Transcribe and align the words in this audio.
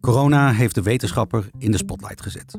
Corona 0.00 0.52
heeft 0.52 0.74
de 0.74 0.82
wetenschapper 0.82 1.50
in 1.58 1.70
de 1.70 1.76
spotlight 1.76 2.22
gezet. 2.22 2.58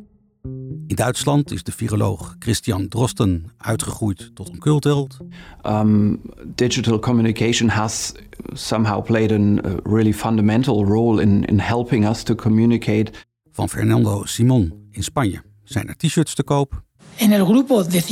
In 0.88 0.96
Duitsland 0.96 1.52
is 1.52 1.64
de 1.64 1.72
viroloog 1.72 2.36
Christian 2.40 2.88
Drosten 2.88 3.52
uitgegroeid 3.58 4.32
tot 4.34 4.50
een 4.50 4.60
cultheld. 4.60 5.18
Um, 5.64 6.22
digital 6.56 7.00
communication 7.00 7.70
has 7.70 8.12
somehow 8.54 9.04
played 9.04 9.32
a 9.32 9.38
really 9.84 10.14
fundamental 10.14 10.86
role 10.86 11.22
in, 11.22 11.46
in 11.46 11.60
helping 11.60 12.08
us 12.08 12.24
to 12.24 12.36
communicate. 12.36 13.12
Van 13.52 13.70
Fernando 13.70 14.26
Simon 14.26 14.88
in 14.92 15.04
Spanje 15.04 15.42
zijn 15.64 15.88
er 15.88 15.96
t-shirts 15.96 16.36
te 16.36 16.44
koop. 16.44 16.84
En 17.16 17.32
el 17.32 17.46
grupo 17.46 17.84
de 17.88 18.04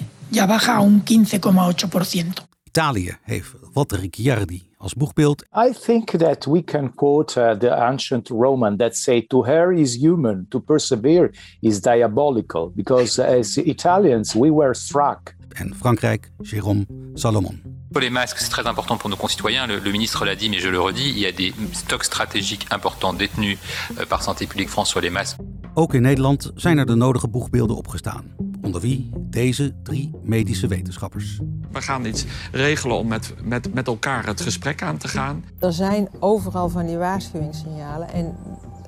50-59 0.00 0.02
ya 0.28 0.46
baja 0.46 0.74
a 0.74 0.82
un 0.82 1.02
15,8%. 1.04 2.48
Italië 2.70 3.16
heeft 3.22 3.54
Walter 3.72 3.98
Ricciardi 4.00 4.62
als 4.78 4.94
boegbeeld. 4.94 5.44
I 5.68 5.72
think 5.84 6.10
that 6.10 6.46
we 6.46 6.64
can 6.64 6.94
quote 6.94 7.40
uh, 7.40 7.58
the 7.58 7.70
ancient 7.70 8.28
Roman 8.28 8.76
that 8.76 8.96
say 8.96 9.22
to 9.26 9.44
err 9.46 9.72
is 9.72 9.96
human, 9.96 10.46
to 10.48 10.60
persevere 10.60 11.30
is 11.60 11.80
diabolical, 11.80 12.72
because 12.74 13.22
as 13.22 13.56
Italians 13.56 14.34
we 14.34 14.52
were 14.52 14.74
struck. 14.74 15.34
En 15.60 15.74
Frankrijk, 15.74 16.30
Jérôme 16.42 16.86
Salomon. 17.14 17.54
Pour 17.92 18.00
les 18.00 18.10
masques, 18.10 18.38
c'est 18.38 18.50
très 18.50 18.66
important 18.66 18.96
pour 18.98 19.10
nos 19.10 19.18
concitoyens. 19.18 19.66
Le, 19.66 19.78
le 19.78 19.90
ministre 19.90 20.24
l'a 20.24 20.36
dit, 20.36 20.48
mais 20.48 20.60
je 20.60 20.70
le 20.70 20.80
redis, 20.80 21.10
il 21.10 21.18
y 21.18 21.26
a 21.26 21.32
des 21.32 21.52
stocks 21.72 22.04
stratégiques 22.04 22.66
importants 22.70 23.16
détenus 23.16 23.58
euh, 23.98 24.06
par 24.06 24.22
Santé 24.22 24.46
publique 24.46 24.68
France 24.68 24.90
sur 24.90 25.00
les 25.00 25.10
masques. 25.10 25.40
Ook 25.74 25.94
in 25.94 26.02
Nederland 26.02 26.52
zijn 26.54 26.78
er 26.78 26.86
de 26.86 26.94
nodige 26.94 27.28
boegbeelden 27.28 27.76
opgestaan. 27.76 28.49
Onder 28.70 28.88
wie 28.88 29.10
deze 29.16 29.72
drie 29.82 30.10
medische 30.22 30.66
wetenschappers. 30.66 31.40
We 31.72 31.82
gaan 31.82 32.04
iets 32.04 32.24
regelen 32.52 32.96
om 32.96 33.06
met, 33.06 33.34
met, 33.42 33.74
met 33.74 33.86
elkaar 33.86 34.26
het 34.26 34.40
gesprek 34.40 34.82
aan 34.82 34.96
te 34.96 35.08
gaan. 35.08 35.44
Er 35.58 35.72
zijn 35.72 36.08
overal 36.18 36.68
van 36.68 36.86
die 36.86 36.96
waarschuwingssignalen 36.96 38.12
en, 38.12 38.34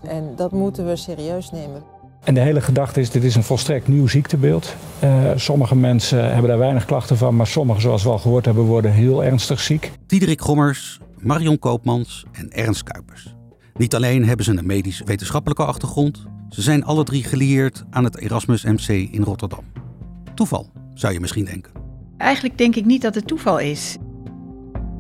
en 0.03 0.33
dat 0.37 0.53
moeten 0.53 0.87
we 0.87 0.97
serieus 0.97 1.51
nemen. 1.51 1.83
En 2.25 2.35
de 2.35 2.41
hele 2.41 2.61
gedachte 2.61 3.01
is, 3.01 3.11
dit 3.11 3.25
is 3.25 3.35
een 3.35 3.43
volstrekt 3.43 3.89
nieuw 3.89 4.07
ziektebeeld. 4.07 4.75
Uh, 5.05 5.31
sommige 5.37 5.77
mensen 5.77 6.33
hebben 6.33 6.49
daar 6.49 6.59
weinig 6.59 6.85
klachten 6.85 7.17
van, 7.17 7.37
maar 7.37 7.47
sommigen, 7.47 7.83
zoals 7.83 8.03
we 8.03 8.09
al 8.09 8.19
gehoord 8.19 8.45
hebben, 8.45 8.65
worden 8.65 8.93
heel 8.93 9.25
ernstig 9.25 9.61
ziek. 9.61 9.93
Diederik 10.07 10.41
Gommers, 10.41 11.01
Marion 11.19 11.59
Koopmans 11.59 12.25
en 12.33 12.51
Ernst 12.51 12.83
Kuipers. 12.83 13.35
Niet 13.75 13.95
alleen 13.95 14.25
hebben 14.27 14.45
ze 14.45 14.57
een 14.57 14.67
medisch-wetenschappelijke 14.67 15.65
achtergrond, 15.65 16.27
ze 16.53 16.63
zijn 16.63 16.85
alle 16.85 17.05
drie 17.05 17.25
gelieerd 17.25 17.85
aan 17.91 18.05
het 18.05 18.19
Erasmus 18.19 18.65
MC 18.65 18.89
in 18.89 19.23
Rotterdam. 19.23 19.65
Toeval, 20.35 20.71
zou 20.95 21.13
je 21.13 21.21
misschien 21.21 21.45
denken. 21.45 21.73
Eigenlijk 22.17 22.59
denk 22.59 22.77
ik 22.77 22.85
niet 22.85 23.03
dat 23.03 23.15
het 23.15 23.27
toeval 23.27 23.59
is. 23.59 23.97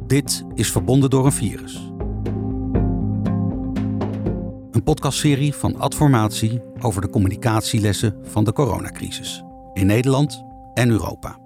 Dit 0.06 0.44
is 0.54 0.72
verbonden 0.72 1.10
door 1.10 1.24
een 1.24 1.32
virus. 1.32 1.90
Een 4.70 4.82
podcastserie 4.84 5.54
van 5.54 5.76
Adformatie 5.76 6.60
over 6.80 7.00
de 7.00 7.10
communicatielessen 7.10 8.16
van 8.22 8.44
de 8.44 8.52
coronacrisis 8.52 9.42
in 9.74 9.86
Nederland 9.86 10.44
en 10.74 10.90
Europa. 10.90 11.38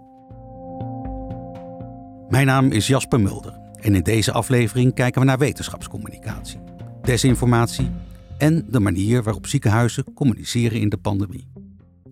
Mijn 2.28 2.46
naam 2.46 2.70
is 2.70 2.86
Jasper 2.86 3.20
Mulder 3.20 3.58
en 3.80 3.94
in 3.94 4.02
deze 4.02 4.32
aflevering 4.32 4.94
kijken 4.94 5.20
we 5.20 5.26
naar 5.26 5.38
wetenschapscommunicatie, 5.38 6.60
desinformatie 7.02 7.90
en 8.38 8.66
de 8.70 8.80
manier 8.80 9.22
waarop 9.22 9.46
ziekenhuizen 9.46 10.04
communiceren 10.14 10.80
in 10.80 10.88
de 10.88 10.96
pandemie. 10.96 11.48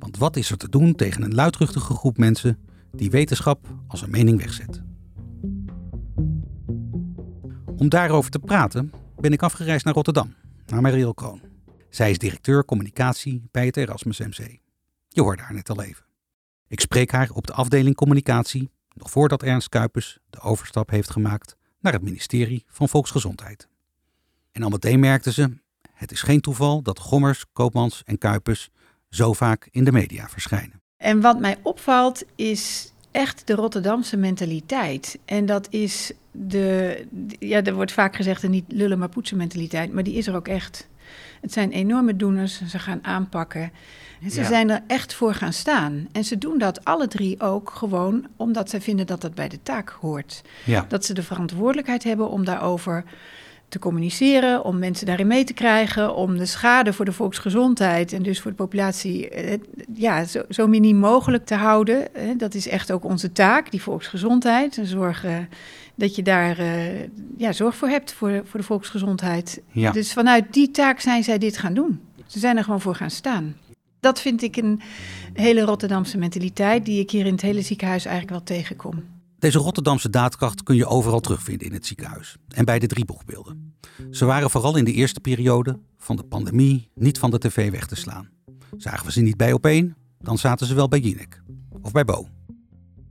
Want 0.05 0.17
wat 0.17 0.37
is 0.37 0.51
er 0.51 0.57
te 0.57 0.69
doen 0.69 0.95
tegen 0.95 1.23
een 1.23 1.35
luidruchtige 1.35 1.95
groep 1.95 2.17
mensen 2.19 2.59
die 2.93 3.11
wetenschap 3.11 3.67
als 3.89 4.03
een 4.03 4.11
mening 4.11 4.39
wegzet? 4.39 4.83
Om 7.77 7.89
daarover 7.89 8.31
te 8.31 8.39
praten 8.39 8.93
ben 9.17 9.33
ik 9.33 9.43
afgereisd 9.43 9.85
naar 9.85 9.95
Rotterdam, 9.95 10.35
naar 10.67 10.81
Mariel 10.81 11.15
Kroon. 11.15 11.41
Zij 11.91 12.11
is 12.11 12.19
directeur 12.19 12.65
communicatie 12.65 13.49
bij 13.51 13.67
het 13.67 13.77
Erasmus 13.77 14.19
MC. 14.19 14.59
Je 15.09 15.23
hoorde 15.23 15.43
haar 15.43 15.55
net 15.55 15.71
al 15.71 15.83
even. 15.83 16.05
Ik 16.69 16.81
spreek 16.81 17.11
haar 17.11 17.31
op 17.31 17.47
de 17.47 17.53
afdeling 17.53 17.97
communicatie, 17.97 18.71
nog 18.89 19.11
voordat 19.11 19.43
Ernst 19.43 19.69
Kuipers 19.69 20.19
de 20.31 20.41
overstap 20.41 20.91
heeft 20.91 21.11
gemaakt 21.11 21.57
naar 21.81 21.93
het 21.93 22.03
ministerie 22.03 22.65
van 22.67 22.89
Volksgezondheid. 22.89 23.69
En 24.53 24.63
al 24.63 24.71
meteen 24.71 25.01
merkte 25.01 25.33
ze, 25.33 25.59
het 25.93 26.13
is 26.13 26.23
geen 26.23 26.41
toeval 26.41 26.83
dat 26.83 26.99
Gommers, 26.99 27.45
Koopmans 27.53 28.03
en 28.05 28.19
Kuipers 28.19 28.71
zo 29.15 29.33
vaak 29.33 29.69
in 29.71 29.85
de 29.85 29.93
media 29.93 30.29
verschijnen. 30.29 30.83
En 30.97 31.21
wat 31.21 31.39
mij 31.39 31.57
opvalt 31.63 32.25
is 32.35 32.93
echt 33.11 33.47
de 33.47 33.55
Rotterdamse 33.55 34.17
mentaliteit. 34.17 35.19
En 35.25 35.47
dat 35.47 35.67
is 35.71 36.13
de, 36.31 37.07
ja, 37.39 37.63
er 37.63 37.75
wordt 37.75 37.93
vaak 37.93 38.17
gezegd 38.17 38.41
de 38.41 38.49
niet 38.49 38.65
lullen 38.69 38.99
maar 38.99 39.09
poetsen 39.09 39.37
mentaliteit, 39.37 39.93
maar 39.93 40.03
die 40.03 40.15
is 40.15 40.27
er 40.27 40.35
ook 40.35 40.49
echt. 40.49 40.89
Het 41.41 41.53
zijn 41.53 41.71
enorme 41.71 42.17
doeners, 42.17 42.63
ze 42.67 42.79
gaan 42.79 43.05
aanpakken. 43.05 43.73
En 44.23 44.31
ze 44.31 44.45
zijn 44.45 44.71
er 44.71 44.83
echt 44.87 45.15
voor 45.15 45.35
gaan 45.35 45.53
staan. 45.53 46.09
En 46.13 46.25
ze 46.25 46.39
doen 46.39 46.59
dat 46.59 46.85
alle 46.85 47.09
drie 47.09 47.41
ook 47.41 47.71
gewoon 47.71 48.27
omdat 48.37 48.71
ze 48.71 48.81
vinden 48.81 49.07
dat 49.07 49.21
dat 49.21 49.35
bij 49.35 49.49
de 49.49 49.63
taak 49.63 49.89
hoort. 50.01 50.43
Ja. 50.65 50.85
Dat 50.89 51.05
ze 51.05 51.15
de 51.15 51.23
verantwoordelijkheid 51.23 52.05
hebben 52.05 52.29
om 52.29 52.45
daarover 52.45 53.05
te 53.75 53.81
communiceren, 53.81 54.65
om 54.65 54.79
mensen 54.79 55.07
daarin 55.07 55.27
mee 55.27 55.45
te 55.45 55.53
krijgen, 55.53 56.15
om 56.15 56.39
de 56.39 56.47
schade 56.47 56.93
voor 56.93 57.05
de 57.05 57.13
volksgezondheid 57.13 58.13
en 58.13 58.23
dus 58.23 58.41
voor 58.41 58.51
de 58.51 58.57
populatie 58.57 59.29
eh, 59.29 59.59
ja, 59.95 60.25
zo, 60.25 60.43
zo 60.49 60.69
mogelijk 60.93 61.45
te 61.45 61.55
houden. 61.55 62.09
Dat 62.37 62.55
is 62.55 62.69
echt 62.69 62.93
ook 62.93 63.05
onze 63.05 63.33
taak, 63.33 63.71
die 63.71 63.83
volksgezondheid. 63.83 64.79
En 64.79 64.87
zorgen 64.87 65.49
dat 65.95 66.17
je 66.17 66.23
daar 66.23 66.61
uh, 66.61 67.01
ja, 67.37 67.53
zorg 67.53 67.77
voor 67.77 67.89
hebt 67.89 68.13
voor, 68.13 68.43
voor 68.45 68.61
de 68.61 68.67
volksgezondheid. 68.67 69.63
Ja. 69.73 69.91
Dus 69.91 70.13
vanuit 70.13 70.53
die 70.53 70.71
taak 70.71 71.01
zijn 71.01 71.25
zij 71.25 71.39
dit 71.39 71.59
gaan 71.59 71.75
doen. 71.75 72.01
Ze 72.27 72.39
zijn 72.39 72.57
er 72.57 72.65
gewoon 72.65 72.81
voor 72.81 72.95
gaan 72.95 73.11
staan. 73.11 73.57
Dat 74.01 74.21
vind 74.21 74.43
ik 74.43 74.57
een 74.57 74.81
hele 75.33 75.61
Rotterdamse 75.61 76.19
mentaliteit 76.19 76.85
die 76.85 77.01
ik 77.01 77.11
hier 77.11 77.27
in 77.27 77.33
het 77.33 77.43
hele 77.43 77.63
ziekenhuis 77.63 78.05
eigenlijk 78.05 78.37
wel 78.37 78.57
tegenkom. 78.57 79.14
Deze 79.45 79.59
Rotterdamse 79.59 80.11
daadkracht 80.11 80.63
kun 80.63 80.77
je 80.77 80.87
overal 80.87 81.21
terugvinden 81.21 81.67
in 81.67 81.73
het 81.73 81.87
ziekenhuis 81.87 82.37
en 82.49 82.65
bij 82.65 82.79
de 82.79 82.87
drie 82.87 83.05
boegbeelden. 83.05 83.75
Ze 84.11 84.25
waren 84.25 84.51
vooral 84.51 84.77
in 84.77 84.85
de 84.85 84.93
eerste 84.93 85.21
periode 85.21 85.79
van 85.99 86.17
de 86.17 86.23
pandemie 86.23 86.91
niet 86.95 87.19
van 87.19 87.31
de 87.31 87.39
tv 87.39 87.71
weg 87.71 87.87
te 87.87 87.95
slaan. 87.95 88.29
Zagen 88.77 89.07
we 89.07 89.13
ze 89.13 89.21
niet 89.21 89.37
bij 89.37 89.53
op 89.53 89.67
één, 89.67 89.97
dan 90.19 90.39
zaten 90.39 90.67
ze 90.67 90.75
wel 90.75 90.89
bij 90.89 90.99
Jinek 90.99 91.43
of 91.83 91.93
bij 91.93 92.05
Bo. 92.05 92.29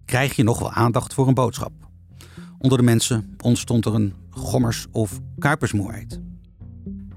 Krijg 0.05 0.35
je 0.35 0.43
nog 0.43 0.59
wel 0.59 0.71
aandacht 0.71 1.13
voor 1.13 1.27
een 1.27 1.33
boodschap? 1.33 1.71
Onder 2.57 2.77
de 2.77 2.83
mensen 2.83 3.35
ontstond 3.41 3.85
er 3.85 3.93
een 3.93 4.13
gommers- 4.29 4.87
of 4.91 5.19
kuipersmoeheid. 5.37 6.19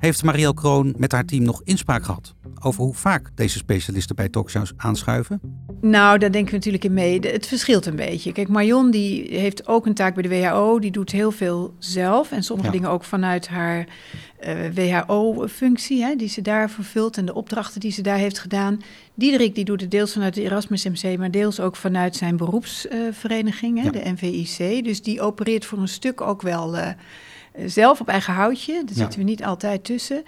Heeft 0.06 0.22
Marielle 0.24 0.54
Kroon 0.54 0.94
met 0.96 1.12
haar 1.12 1.24
team 1.24 1.42
nog 1.42 1.60
inspraak 1.64 2.04
gehad 2.04 2.34
over 2.62 2.82
hoe 2.84 2.94
vaak 2.94 3.30
deze 3.34 3.58
specialisten 3.58 4.16
bij 4.16 4.28
talkshows 4.28 4.72
aanschuiven? 4.76 5.40
Nou, 5.80 6.18
daar 6.18 6.30
denken 6.32 6.50
we 6.50 6.56
natuurlijk 6.56 6.84
in 6.84 6.92
mee. 6.94 7.18
Het 7.20 7.46
verschilt 7.46 7.86
een 7.86 7.96
beetje. 7.96 8.32
Kijk, 8.32 8.48
Marion 8.48 8.90
die 8.90 9.38
heeft 9.38 9.66
ook 9.66 9.86
een 9.86 9.94
taak 9.94 10.14
bij 10.14 10.22
de 10.22 10.28
WHO. 10.28 10.78
Die 10.78 10.90
doet 10.90 11.10
heel 11.12 11.30
veel 11.30 11.74
zelf. 11.78 12.32
En 12.32 12.42
sommige 12.42 12.68
Ja. 12.68 12.74
dingen 12.74 12.90
ook 12.90 13.04
vanuit 13.04 13.48
haar 13.48 13.86
eh, 14.38 14.54
WHO-functie, 14.74 16.16
die 16.16 16.28
ze 16.28 16.42
daar 16.42 16.70
vervult. 16.70 17.16
En 17.16 17.26
de 17.26 17.34
opdrachten 17.34 17.80
die 17.80 17.92
ze 17.92 18.02
daar 18.02 18.18
heeft 18.18 18.38
gedaan. 18.38 18.80
Diederik 19.14 19.54
die 19.54 19.64
doet 19.64 19.80
het 19.80 19.90
deels 19.90 20.12
vanuit 20.12 20.34
de 20.34 20.42
Erasmus 20.42 20.84
MC, 20.84 21.18
maar 21.18 21.30
deels 21.30 21.60
ook 21.60 21.76
vanuit 21.76 22.16
zijn 22.16 22.36
beroepsvereniging, 22.36 23.82
Ja. 23.84 23.90
de 23.90 24.02
NVIC. 24.16 24.84
Dus 24.84 25.02
die 25.02 25.20
opereert 25.20 25.64
voor 25.64 25.78
een 25.78 25.88
stuk 25.88 26.20
ook 26.20 26.42
wel 26.42 26.76
eh, 26.76 26.88
zelf 27.66 28.00
op 28.00 28.08
eigen 28.08 28.34
houtje. 28.34 28.72
Daar 28.72 28.84
Ja. 28.86 28.94
zitten 28.94 29.18
we 29.18 29.24
niet 29.24 29.44
altijd 29.44 29.84
tussen. 29.84 30.22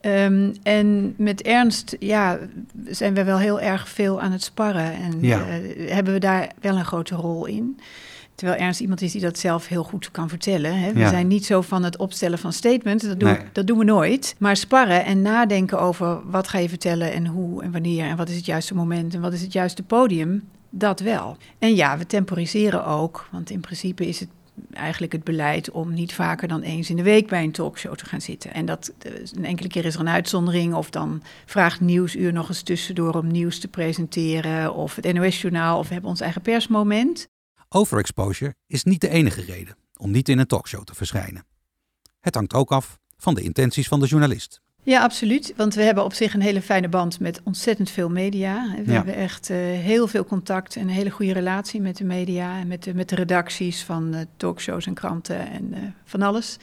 Ehm, 0.00 0.52
en 0.62 1.14
met 1.16 1.42
Ernst, 1.42 1.96
ja, 1.98 2.38
zijn 2.86 3.14
we 3.14 3.24
wel 3.24 3.38
heel 3.38 3.60
erg 3.60 3.88
veel 3.88 4.20
aan 4.20 4.32
het 4.32 4.42
sparren. 4.42 4.92
En 4.92 5.12
Ja. 5.20 5.46
eh, 5.48 5.90
hebben 5.92 6.12
we 6.12 6.18
daar 6.20 6.50
wel 6.60 6.76
een 6.76 6.84
grote 6.84 7.14
rol 7.14 7.46
in. 7.46 7.78
Terwijl 8.34 8.60
Ernst 8.60 8.80
iemand 8.80 9.02
is 9.02 9.12
die 9.12 9.20
dat 9.20 9.38
zelf 9.38 9.66
heel 9.68 9.84
goed 9.84 10.10
kan 10.10 10.28
vertellen. 10.28 10.78
Hè. 10.80 10.92
We 10.92 10.98
Ja. 10.98 11.08
zijn 11.08 11.26
niet 11.26 11.46
zo 11.46 11.60
van 11.60 11.82
het 11.82 11.96
opstellen 11.96 12.38
van 12.38 12.52
statements. 12.52 13.04
Dat, 13.04 13.20
doen 13.20 13.28
Nee. 13.28 13.38
dat 13.52 13.66
doen 13.66 13.78
we 13.78 13.84
nooit. 13.84 14.34
Maar 14.38 14.56
sparren 14.56 15.04
en 15.04 15.22
nadenken 15.22 15.80
over 15.80 16.30
wat 16.30 16.48
ga 16.48 16.58
je 16.58 16.68
vertellen 16.68 17.12
en 17.12 17.26
hoe 17.26 17.62
en 17.62 17.72
wanneer. 17.72 18.04
En 18.06 18.16
wat 18.16 18.28
is 18.28 18.36
het 18.36 18.46
juiste 18.46 18.74
moment 18.74 19.14
en 19.14 19.20
wat 19.20 19.32
is 19.32 19.42
het 19.42 19.52
juiste 19.52 19.82
podium. 19.82 20.42
Dat 20.70 21.00
wel. 21.00 21.36
En 21.58 21.74
ja, 21.74 21.98
we 21.98 22.06
temporiseren 22.06 22.86
ook. 22.86 23.28
Want 23.30 23.50
in 23.50 23.60
principe 23.60 24.06
is 24.08 24.20
het 24.20 24.28
eigenlijk 24.70 25.12
het 25.12 25.24
beleid 25.24 25.70
om 25.70 25.94
niet 25.94 26.14
vaker 26.14 26.48
dan 26.48 26.62
eens 26.62 26.90
in 26.90 26.96
de 26.96 27.02
week 27.02 27.28
bij 27.28 27.42
een 27.42 27.52
talkshow 27.52 27.94
te 27.94 28.04
gaan 28.04 28.20
zitten. 28.20 28.54
En 28.54 28.66
dat 28.66 28.92
eh, 28.98 29.12
een 29.34 29.44
enkele 29.44 29.68
keer 29.68 29.84
is 29.84 29.94
er 29.94 30.00
een 30.00 30.08
uitzondering 30.08 30.74
of 30.74 30.90
dan 30.90 31.22
vraagt 31.46 31.80
Nieuwsuur 31.80 32.32
nog 32.32 32.48
eens 32.48 32.62
tussendoor 32.62 33.14
om 33.14 33.26
nieuws 33.26 33.58
te 33.58 33.68
presenteren 33.68 34.74
of 34.74 34.96
het 34.96 35.12
NOS-journaal 35.12 35.78
of 35.78 35.86
we 35.86 35.92
hebben 35.92 36.10
ons 36.10 36.20
eigen 36.20 36.42
persmoment. 36.42 37.28
Overexposure 37.68 38.54
is 38.66 38.84
niet 38.84 39.00
de 39.00 39.08
enige 39.08 39.42
reden 39.42 39.76
om 39.96 40.10
niet 40.10 40.28
in 40.28 40.38
een 40.38 40.46
talkshow 40.46 40.84
te 40.84 40.94
verschijnen. 40.94 41.44
Het 42.20 42.34
hangt 42.34 42.54
ook 42.54 42.72
af 42.72 42.98
van 43.16 43.34
de 43.34 43.42
intenties 43.42 43.88
van 43.88 44.00
de 44.00 44.06
journalist. 44.06 44.60
Ja, 44.82 45.02
absoluut. 45.02 45.52
Want 45.56 45.74
we 45.74 45.82
hebben 45.82 46.04
op 46.04 46.12
zich 46.14 46.34
een 46.34 46.40
hele 46.40 46.62
fijne 46.62 46.88
band 46.88 47.20
met 47.20 47.40
ontzettend 47.44 47.90
veel 47.90 48.08
media. 48.10 48.74
We 48.84 48.90
Ja. 48.90 48.92
hebben 48.96 49.14
echt 49.14 49.50
eh, 49.50 49.56
heel 49.58 50.06
veel 50.08 50.24
contact 50.24 50.76
en 50.76 50.82
een 50.82 50.88
hele 50.88 51.10
goede 51.10 51.32
relatie 51.32 51.80
met 51.80 51.96
de 51.96 52.04
media 52.04 52.58
en 52.58 52.66
met 52.66 52.82
de, 52.84 52.94
met 52.94 53.08
de 53.08 53.14
redacties 53.14 53.82
van 53.84 54.14
eh, 54.14 54.20
talkshows 54.36 54.86
en 54.86 54.94
kranten 54.94 55.50
en 55.50 55.68
eh, 55.74 55.80
van 56.04 56.22
alles. 56.22 56.56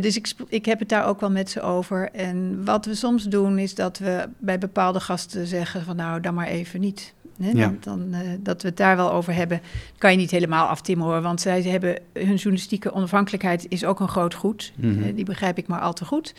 Dus 0.00 0.16
ik, 0.16 0.32
ik 0.48 0.64
heb 0.66 0.78
het 0.78 0.88
daar 0.88 1.06
ook 1.06 1.20
wel 1.20 1.30
met 1.30 1.50
ze 1.50 1.60
over. 1.60 2.10
En 2.12 2.64
wat 2.64 2.86
we 2.86 2.94
soms 2.94 3.24
doen 3.24 3.58
is 3.58 3.74
dat 3.74 3.98
we 3.98 4.28
bij 4.38 4.58
bepaalde 4.58 5.00
gasten 5.00 5.46
zeggen 5.46 5.84
van 5.84 5.96
nou, 5.96 6.20
dan 6.20 6.34
maar 6.34 6.46
even 6.46 6.80
niet. 6.80 7.14
Hè, 7.42 7.50
Ja. 7.50 7.74
dan, 7.80 8.14
dat 8.40 8.62
we 8.62 8.68
het 8.68 8.76
daar 8.76 8.96
wel 8.96 9.12
over 9.12 9.34
hebben. 9.34 9.60
kan 9.98 10.10
je 10.10 10.16
niet 10.16 10.30
helemaal 10.30 10.66
aftimmen 10.66 11.06
hoor, 11.06 11.20
want 11.22 11.40
zij 11.40 11.62
hebben 11.62 11.98
hun 12.12 12.34
journalistieke 12.34 12.92
onafhankelijkheid 12.92 13.66
is 13.68 13.84
ook 13.84 14.00
een 14.00 14.08
groot 14.08 14.34
goed. 14.34 14.72
Mhm. 14.76 15.14
Die 15.14 15.24
begrijp 15.24 15.58
ik 15.58 15.66
maar 15.66 15.80
al 15.80 15.92
te 15.92 16.04
goed. 16.04 16.34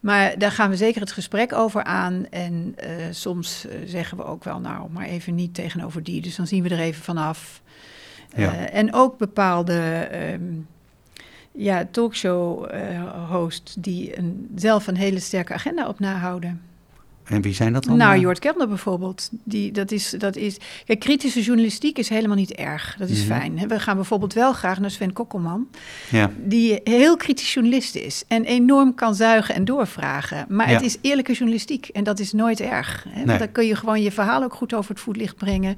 Maar 0.00 0.38
daar 0.38 0.50
gaan 0.50 0.70
we 0.70 0.76
zeker 0.76 1.00
het 1.00 1.12
gesprek 1.12 1.52
over 1.52 1.84
aan. 1.84 2.26
En 2.30 2.74
eh, 2.76 2.92
soms 3.10 3.66
eh, 3.66 3.76
zeggen 3.84 4.16
we 4.16 4.24
ook 4.24 4.44
wel, 4.44 4.60
nou, 4.60 4.90
maar 4.90 5.06
even 5.06 5.34
niet 5.34 5.54
tegenover 5.54 6.02
die. 6.02 6.22
Dus 6.22 6.36
dan 6.36 6.46
zien 6.46 6.62
we 6.62 6.68
er 6.68 6.80
even 6.80 7.02
vanaf. 7.02 7.62
Ja. 8.36 8.54
Eh, 8.54 8.78
en 8.78 8.94
ook 8.94 9.18
bepaalde 9.18 9.78
ehm, 10.10 10.42
ja, 11.52 11.86
talkshow-hosts 11.90 13.74
die 13.78 14.18
een, 14.18 14.50
zelf 14.54 14.86
een 14.86 14.96
hele 14.96 15.20
sterke 15.20 15.52
agenda 15.52 15.88
op 15.88 15.98
nahouden. 15.98 16.60
En 17.30 17.42
wie 17.42 17.54
zijn 17.54 17.72
dat 17.72 17.84
dan? 17.84 17.96
Nou, 17.96 18.14
Eh, 18.14 18.20
Jort 18.20 18.38
Kelder 18.38 18.68
bijvoorbeeld. 18.68 19.28
Die, 19.44 19.72
dat 19.72 19.90
is, 19.90 20.14
dat 20.18 20.36
is, 20.36 20.56
kijk, 20.84 21.00
kritische 21.00 21.42
journalistiek 21.42 21.98
is 21.98 22.08
helemaal 22.08 22.36
niet 22.36 22.52
erg. 22.52 22.96
Dat 22.98 23.08
is 23.08 23.18
Mhm. 23.26 23.38
fijn. 23.38 23.68
We 23.68 23.80
gaan 23.80 23.96
bijvoorbeeld 23.96 24.32
wel 24.32 24.52
graag 24.52 24.78
naar 24.80 24.90
Sven 24.90 25.12
Kokkelman 25.12 25.68
Ja, 26.10 26.30
die 26.36 26.80
heel 26.84 27.16
kritisch 27.16 27.54
journalist 27.54 27.94
is 27.94 28.24
en 28.28 28.44
enorm 28.44 28.94
kan 28.94 29.14
zuigen 29.14 29.54
en 29.54 29.64
doorvragen. 29.64 30.44
Maar 30.48 30.68
Ja. 30.68 30.74
het 30.74 30.82
is 30.84 30.96
eerlijke 31.00 31.32
journalistiek 31.32 31.88
en 31.88 32.04
dat 32.04 32.18
is 32.18 32.32
nooit 32.32 32.60
erg. 32.60 33.04
Hè? 33.08 33.14
Want 33.14 33.26
Nee. 33.26 33.38
Dan 33.38 33.52
kun 33.52 33.66
je 33.66 33.76
gewoon 33.76 34.02
je 34.02 34.12
verhaal 34.12 34.42
ook 34.42 34.54
goed 34.54 34.74
over 34.74 34.90
het 34.90 35.00
voetlicht 35.00 35.36
brengen. 35.36 35.76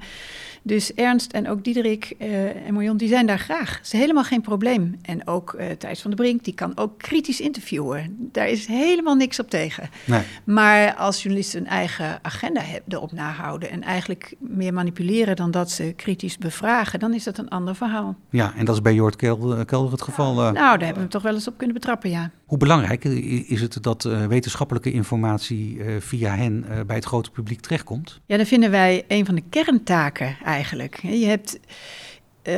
Dus 0.65 0.93
Ernst 0.93 1.31
en 1.31 1.49
ook 1.49 1.63
Diederik 1.63 2.13
eh, 2.17 2.67
en 2.67 2.73
Marion, 2.73 2.97
die 2.97 3.07
zijn 3.07 3.25
daar 3.25 3.39
graag. 3.39 3.71
Dat 3.75 3.85
is 3.85 3.91
helemaal 3.91 4.23
geen 4.23 4.41
probleem. 4.41 4.99
En 5.01 5.27
ook 5.27 5.53
eh 5.53 5.69
Thijs 5.69 6.01
van 6.01 6.11
der 6.11 6.19
Brink, 6.19 6.43
die 6.43 6.53
kan 6.53 6.71
ook 6.75 6.97
kritisch 6.97 7.41
interviewen. 7.41 8.15
Daar 8.31 8.49
is 8.49 8.65
helemaal 8.65 9.15
niks 9.15 9.39
op 9.39 9.49
tegen. 9.49 9.89
nee. 10.05 10.21
Maar 10.43 10.95
als 10.95 11.21
journalisten 11.21 11.59
een 11.59 11.67
eigen 11.67 12.19
agenda 12.21 12.61
hebben, 12.61 12.93
erop 12.93 13.11
nahouden... 13.11 13.69
en 13.69 13.81
eigenlijk 13.83 14.35
meer 14.39 14.73
manipuleren 14.73 15.35
dan 15.35 15.51
dat 15.51 15.71
ze 15.71 15.93
kritisch 15.95 16.37
bevragen... 16.37 16.99
dan 16.99 17.13
is 17.13 17.23
dat 17.23 17.37
een 17.37 17.49
ander 17.49 17.75
verhaal. 17.75 18.15
Ja, 18.29 18.53
en 18.57 18.65
dat 18.65 18.75
is 18.75 18.81
bij 18.81 18.93
Jort 18.93 19.15
Kelder, 19.15 19.91
het 19.91 20.01
geval. 20.01 20.31
eh. 20.31 20.37
Nou, 20.37 20.53
daar 20.53 20.69
hebben 20.69 20.93
we 20.93 20.99
hem 20.99 21.09
toch 21.09 21.21
wel 21.21 21.33
eens 21.33 21.47
op 21.47 21.57
kunnen 21.57 21.75
betrappen, 21.75 22.09
ja. 22.09 22.31
Hoe 22.53 22.61
belangrijk 22.61 23.03
is 23.47 23.61
het 23.61 23.77
dat 23.81 24.05
eh, 24.05 24.25
wetenschappelijke 24.25 24.91
informatie 24.91 25.83
eh, 25.83 25.95
via 25.99 26.35
hen 26.35 26.65
eh, 26.69 26.79
bij 26.85 26.95
het 26.95 27.05
grote 27.05 27.31
publiek 27.31 27.59
terechtkomt? 27.59 28.19
Ja, 28.25 28.37
dat 28.37 28.47
vinden 28.47 28.71
wij 28.71 29.03
een 29.07 29.25
van 29.25 29.35
de 29.35 29.43
kerntaken 29.49 30.37
eigenlijk. 30.43 30.99
Je 31.01 31.25
hebt 31.25 31.59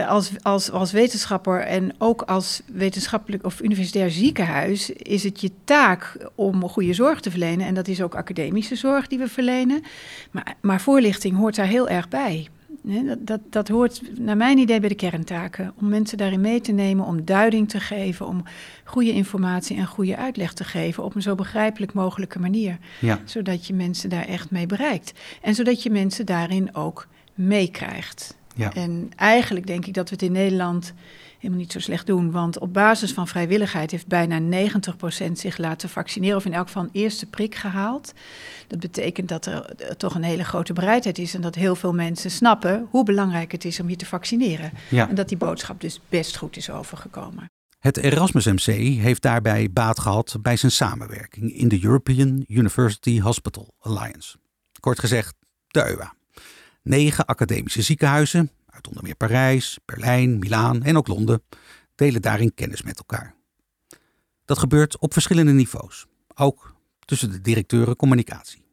als, 0.07 0.31
als, 0.41 0.71
als 0.71 0.91
wetenschapper 0.91 1.59
en 1.59 1.95
ook 1.97 2.21
als 2.21 2.61
wetenschappelijk 2.73 3.45
of 3.45 3.61
universitair 3.61 4.11
ziekenhuis 4.11 4.89
is 4.89 5.23
het 5.23 5.41
je 5.41 5.51
taak 5.63 6.29
om 6.35 6.69
goede 6.69 6.93
zorg 6.93 7.19
te 7.19 7.31
verlenen. 7.31 7.67
En 7.67 7.73
dat 7.73 7.87
is 7.87 8.01
ook 8.01 8.15
academische 8.15 8.75
zorg 8.75 9.07
die 9.07 9.19
we 9.19 9.27
verlenen. 9.27 9.81
Maar, 10.31 10.55
maar 10.61 10.81
voorlichting 10.81 11.37
hoort 11.37 11.55
daar 11.55 11.67
heel 11.67 11.89
erg 11.89 12.07
bij. 12.07 12.47
Dat, 12.87 13.17
dat, 13.27 13.39
dat 13.49 13.67
hoort 13.67 14.01
naar 14.19 14.37
mijn 14.37 14.57
idee 14.57 14.79
bij 14.79 14.89
de 14.89 14.95
kerntaken. 14.95 15.73
Om 15.79 15.89
mensen 15.89 16.17
daarin 16.17 16.41
mee 16.41 16.61
te 16.61 16.71
nemen, 16.71 17.05
om 17.05 17.25
duiding 17.25 17.69
te 17.69 17.79
geven, 17.79 18.27
om 18.27 18.43
goede 18.83 19.11
informatie 19.11 19.77
en 19.77 19.85
goede 19.87 20.17
uitleg 20.17 20.53
te 20.53 20.63
geven 20.63 21.03
op 21.03 21.15
een 21.15 21.21
zo 21.21 21.35
begrijpelijk 21.35 21.93
mogelijke 21.93 22.39
manier 22.39 22.77
Ja, 22.99 23.19
zodat 23.25 23.67
je 23.67 23.73
mensen 23.73 24.09
daar 24.09 24.25
echt 24.25 24.51
mee 24.51 24.65
bereikt. 24.65 25.11
En 25.41 25.55
zodat 25.55 25.83
je 25.83 25.89
mensen 25.89 26.25
daarin 26.25 26.75
ook 26.75 27.07
meekrijgt. 27.33 28.37
ja. 28.55 28.73
En 28.73 29.09
eigenlijk 29.15 29.67
denk 29.67 29.85
ik 29.85 29.93
dat 29.93 30.09
we 30.09 30.15
het 30.15 30.23
in 30.23 30.31
Nederland 30.31 30.93
helemaal 31.45 31.63
niet 31.63 31.71
zo 31.71 31.79
slecht 31.79 32.07
doen. 32.07 32.31
Want 32.31 32.59
op 32.59 32.73
basis 32.73 33.13
van 33.13 33.27
vrijwilligheid 33.27 33.91
heeft 33.91 34.07
bijna 34.07 34.69
90% 35.29 35.31
zich 35.31 35.57
laten 35.57 35.89
vaccineren... 35.89 36.37
of 36.37 36.45
in 36.45 36.53
elk 36.53 36.67
geval 36.67 36.83
een 36.83 36.89
eerste 36.91 37.25
prik 37.25 37.55
gehaald. 37.55 38.13
Dat 38.67 38.79
betekent 38.79 39.29
dat 39.29 39.45
er 39.45 39.65
eh, 39.65 39.89
toch 39.89 40.15
een 40.15 40.23
hele 40.23 40.43
grote 40.43 40.73
bereidheid 40.73 41.17
is... 41.17 41.33
en 41.33 41.41
dat 41.41 41.55
heel 41.55 41.75
veel 41.75 41.93
mensen 41.93 42.31
snappen 42.31 42.87
hoe 42.89 43.03
belangrijk 43.03 43.51
het 43.51 43.65
is 43.65 43.79
om 43.79 43.89
je 43.89 43.95
te 43.95 44.05
vaccineren. 44.05 44.71
ja. 44.89 45.09
En 45.09 45.15
dat 45.15 45.29
die 45.29 45.37
boodschap 45.37 45.81
dus 45.81 45.99
best 46.09 46.37
goed 46.37 46.57
is 46.57 46.69
overgekomen. 46.69 47.49
Het 47.79 47.97
Erasmus 47.97 48.45
MC 48.45 48.65
heeft 49.01 49.21
daarbij 49.21 49.71
baat 49.71 49.99
gehad 49.99 50.37
bij 50.41 50.57
zijn 50.57 50.71
samenwerking 50.71 51.53
in 51.53 51.67
de 51.67 51.83
European 51.83 52.43
University 52.47 53.21
Hospital 53.21 53.73
Alliance. 53.79 54.37
Kort 54.79 54.99
gezegd, 54.99 55.35
de 55.67 55.89
EUA. 55.89 56.13
Negen 56.81 57.25
academische 57.25 57.81
ziekenhuizen, 57.81 58.51
uit 58.75 58.87
onder 58.87 59.03
meer 59.03 59.15
Parijs, 59.15 59.79
Berlijn, 59.85 60.39
Milaan 60.39 60.83
en 60.83 60.97
ook 60.97 61.07
Londen, 61.07 61.43
delen 61.95 62.21
daarin 62.21 62.53
kennis 62.53 62.81
met 62.81 62.97
elkaar. 62.97 63.35
Dat 64.45 64.57
gebeurt 64.57 64.99
op 64.99 65.13
verschillende 65.13 65.51
niveaus, 65.51 66.05
ook 66.35 66.73
tussen 66.99 67.31
de 67.31 67.41
directeuren 67.41 67.95
communicatie. 67.95 68.63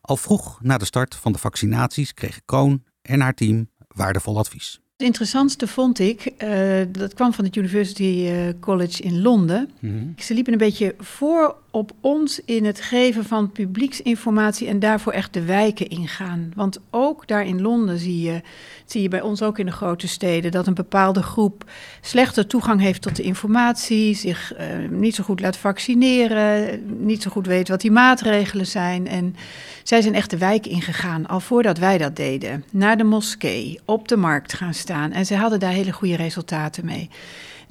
Al 0.00 0.16
vroeg 0.16 0.62
na 0.62 0.78
de 0.78 0.84
start 0.84 1.14
van 1.14 1.32
de 1.32 1.38
vaccinaties 1.38 2.14
kregen 2.14 2.42
Kroon 2.44 2.84
en 3.02 3.20
haar 3.20 3.34
team 3.34 3.70
waardevol 3.88 4.38
advies. 4.38 4.80
Het 4.96 5.06
interessantste 5.06 5.66
vond 5.66 5.98
ik, 5.98 6.24
eh, 6.24 6.82
dat 6.88 7.14
kwam 7.14 7.32
van 7.32 7.44
het 7.44 7.56
University 7.56 8.26
eh, 8.26 8.48
College 8.60 9.02
in 9.02 9.22
Londen. 9.22 9.70
Ze 10.16 10.34
liepen 10.34 10.52
een 10.52 10.58
beetje 10.58 10.94
voor 10.98 11.61
op 11.74 11.92
ons 12.00 12.40
in 12.44 12.64
het 12.64 12.80
geven 12.80 13.24
van 13.24 13.52
publieksinformatie 13.52 14.68
en 14.68 14.78
daarvoor 14.78 15.12
echt 15.12 15.32
de 15.32 15.44
wijken 15.44 15.88
ingaan. 15.88 16.52
Want 16.54 16.80
ook 16.90 17.26
daar 17.28 17.46
in 17.46 17.60
Londen 17.62 17.98
zie 17.98 18.20
je, 18.20 18.40
zie 18.84 19.02
je 19.02 19.08
bij 19.08 19.20
ons 19.20 19.42
ook 19.42 19.58
in 19.58 19.66
de 19.66 19.72
grote 19.72 20.08
steden, 20.08 20.50
dat 20.50 20.66
een 20.66 20.74
bepaalde 20.74 21.22
groep 21.22 21.70
slechter 22.00 22.46
toegang 22.46 22.80
heeft 22.80 23.02
tot 23.02 23.16
de 23.16 23.22
informatie, 23.22 24.14
zich 24.14 24.54
eh, 24.54 24.66
niet 24.90 25.14
zo 25.14 25.24
goed 25.24 25.40
laat 25.40 25.56
vaccineren, 25.56 26.82
niet 27.04 27.22
zo 27.22 27.30
goed 27.30 27.46
weet 27.46 27.68
wat 27.68 27.80
die 27.80 27.90
maatregelen 27.90 28.66
zijn. 28.66 29.08
En 29.08 29.36
zij 29.82 30.00
zijn 30.00 30.14
echt 30.14 30.30
de 30.30 30.38
wijk 30.38 30.66
ingegaan, 30.66 31.26
al 31.26 31.40
voordat 31.40 31.78
wij 31.78 31.98
dat 31.98 32.16
deden. 32.16 32.64
Naar 32.70 32.96
de 32.96 33.04
moskee, 33.04 33.80
op 33.84 34.08
de 34.08 34.16
markt 34.16 34.52
gaan 34.52 34.74
staan. 34.74 35.12
En 35.12 35.26
zij 35.26 35.36
hadden 35.36 35.60
daar 35.60 35.72
hele 35.72 35.92
goede 35.92 36.16
resultaten 36.16 36.84
mee. 36.84 37.10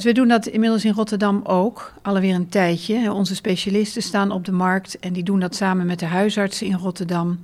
Dus 0.02 0.12
we 0.12 0.20
doen 0.20 0.28
dat 0.28 0.48
inmiddels 0.48 0.86
in 0.86 0.94
Rotterdam 0.94 1.42
ook, 1.44 1.94
alweer 2.02 2.36
een 2.36 2.50
tijdje. 2.50 3.14
Onze 3.14 3.36
specialisten 3.36 4.02
staan 4.02 4.32
op 4.32 4.46
de 4.46 4.52
markt 4.52 5.00
en 5.00 5.14
die 5.14 5.24
doen 5.24 5.40
dat 5.40 5.56
samen 5.56 5.86
met 5.86 6.00
de 6.00 6.06
huisartsen 6.06 6.68
in 6.68 6.76
Rotterdam 6.76 7.40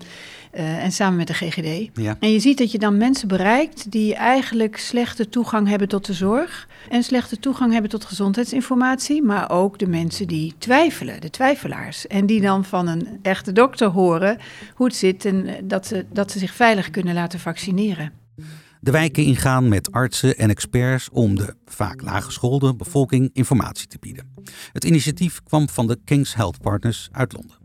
eh, 0.51 0.83
en 0.83 0.91
samen 0.91 1.17
met 1.17 1.27
de 1.27 1.33
GGD. 1.33 1.89
Ja. 1.93 2.17
En 2.19 2.31
je 2.31 2.39
ziet 2.39 2.57
dat 2.57 2.71
je 2.71 2.79
dan 2.79 2.97
mensen 2.97 3.27
bereikt 3.27 3.91
die 3.91 4.15
eigenlijk 4.15 4.77
slechte 4.77 5.29
toegang 5.29 5.67
hebben 5.67 5.87
tot 5.87 6.05
de 6.05 6.13
zorg 6.13 6.67
en 6.89 7.03
slechte 7.03 7.39
toegang 7.39 7.71
hebben 7.71 7.89
tot 7.89 8.05
gezondheidsinformatie, 8.05 9.23
maar 9.23 9.49
ook 9.51 9.79
de 9.79 9.87
mensen 9.87 10.27
die 10.27 10.53
twijfelen, 10.57 11.21
de 11.21 11.29
twijfelaars. 11.29 12.07
En 12.07 12.25
die 12.25 12.41
dan 12.41 12.65
van 12.65 12.87
een 12.87 13.07
echte 13.21 13.51
dokter 13.51 13.87
horen 13.87 14.37
hoe 14.73 14.85
het 14.85 14.95
zit 14.95 15.25
en 15.25 15.47
eh, 15.47 15.55
dat 15.63 15.87
ze, 15.87 16.05
dat 16.11 16.31
ze 16.31 16.39
zich 16.39 16.53
veilig 16.53 16.89
kunnen 16.89 17.13
laten 17.13 17.39
vaccineren. 17.39 18.11
De 18.87 18.93
wijken 18.93 19.23
ingaan 19.23 19.67
met 19.67 19.91
artsen 19.91 20.37
en 20.37 20.49
experts 20.49 21.09
om 21.09 21.35
de 21.35 21.55
vaak 21.65 22.01
laaggeschoolde 22.01 22.75
bevolking 22.75 23.29
informatie 23.33 23.87
te 23.87 23.97
bieden. 23.99 24.33
Het 24.71 24.83
initiatief 24.83 25.43
kwam 25.43 25.69
van 25.69 25.87
de 25.87 25.99
King's 26.03 26.33
Health 26.33 26.59
Partners 26.59 27.09
uit 27.11 27.33
Londen. 27.33 27.57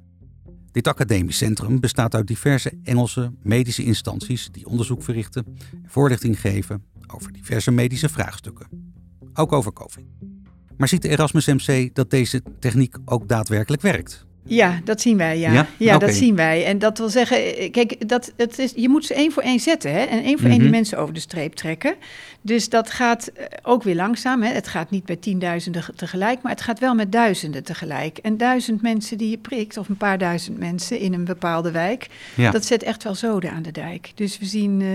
Dit 0.70 0.88
academisch 0.88 1.36
centrum 1.36 1.80
bestaat 1.80 2.14
uit 2.14 2.26
diverse 2.26 2.72
Engelse 2.82 3.32
medische 3.42 3.84
instanties 3.84 4.48
die 4.52 4.66
onderzoek 4.66 5.02
verrichten 5.02 5.44
en 5.70 5.90
voorlichting 5.90 6.40
geven 6.40 6.84
over 7.06 7.32
diverse 7.32 7.70
medische 7.70 8.08
vraagstukken. 8.08 8.66
Ook 9.34 9.52
over 9.52 9.72
COVID. 9.72 10.04
Maar 10.76 10.88
ziet 10.88 11.02
de 11.02 11.08
Erasmus 11.08 11.46
MC 11.46 11.94
dat 11.94 12.10
deze 12.10 12.42
techniek 12.58 12.96
ook 13.04 13.28
daadwerkelijk 13.28 13.82
werkt? 13.82 14.26
Ja, 14.46 14.80
dat 14.84 15.00
zien 15.00 15.16
wij, 15.16 15.38
ja. 15.38 15.66
Ja? 15.78 15.98
Dat 15.98 16.14
zien 16.14 16.36
wij. 16.36 16.64
En 16.66 16.78
dat 16.78 16.98
wil 16.98 17.08
zeggen, 17.08 17.56
eh, 17.56 17.70
kijk, 17.70 18.08
dat, 18.08 18.32
het 18.36 18.58
is, 18.58 18.72
je 18.76 18.88
moet 18.88 19.04
ze 19.06 19.14
één 19.14 19.32
voor 19.32 19.42
één 19.42 19.60
zetten. 19.60 19.92
Hè? 19.92 19.98
En 20.00 20.22
één 20.22 20.38
voor 20.38 20.46
één 20.48 20.54
Mhm. 20.54 20.62
die 20.62 20.70
mensen 20.70 20.98
over 20.98 21.14
de 21.14 21.20
streep 21.20 21.54
trekken. 21.54 21.94
Dus 22.40 22.68
dat 22.68 22.90
gaat 22.90 23.26
eh, 23.26 23.44
ook 23.62 23.82
weer 23.82 23.94
langzaam. 23.94 24.42
Hè? 24.42 24.52
Het 24.52 24.68
gaat 24.68 24.90
niet 24.90 25.04
bij 25.04 25.16
tienduizenden 25.16 25.82
ge- 25.82 25.92
tegelijk, 25.94 26.42
maar 26.42 26.52
het 26.52 26.60
gaat 26.60 26.78
wel 26.78 26.94
met 26.94 27.12
duizenden 27.12 27.62
tegelijk. 27.64 28.18
En 28.18 28.36
duizend 28.36 28.82
mensen 28.82 29.18
die 29.18 29.30
je 29.30 29.38
prikt, 29.38 29.76
of 29.76 29.88
een 29.88 29.96
paar 29.96 30.18
duizend 30.18 30.58
mensen 30.58 30.98
in 30.98 31.12
een 31.12 31.24
bepaalde 31.24 31.70
wijk, 31.70 32.06
Ja. 32.36 32.50
dat 32.50 32.64
zet 32.64 32.82
echt 32.82 33.02
wel 33.02 33.14
zoden 33.14 33.50
aan 33.50 33.62
de 33.62 33.72
dijk. 33.72 34.12
Dus 34.14 34.38
we 34.38 34.44
zien, 34.44 34.80
eh, 34.80 34.88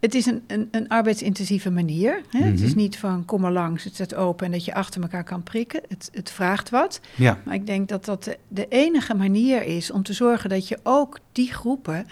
het 0.00 0.14
is 0.14 0.26
een, 0.26 0.42
een, 0.46 0.68
een 0.70 0.88
arbeidsintensieve 0.88 1.70
manier. 1.70 2.20
Hè? 2.30 2.44
Het 2.44 2.60
is 2.60 2.68
Mhm. 2.70 2.78
niet 2.78 2.96
van 2.98 3.24
kom 3.24 3.40
maar 3.40 3.52
langs, 3.52 3.84
het 3.84 3.94
staat 3.94 4.14
open 4.14 4.46
en 4.46 4.52
dat 4.52 4.64
je 4.64 4.74
achter 4.74 5.02
elkaar 5.02 5.24
kan 5.24 5.42
prikken. 5.42 5.80
Het, 5.88 6.08
het 6.12 6.30
vraagt 6.30 6.70
wat. 6.70 7.00
Ja, 7.14 7.38
Maar 7.44 7.54
ik 7.54 7.66
denk 7.66 7.88
dat 7.88 8.04
dat 8.04 8.24
de, 8.24 8.36
de 8.48 8.66
enige 8.88 9.14
manier 9.14 9.62
is 9.62 9.90
om 9.90 10.02
te 10.02 10.12
zorgen 10.12 10.50
dat 10.50 10.68
je 10.68 10.78
ook 10.82 11.18
die 11.32 11.52
groepen 11.52 12.06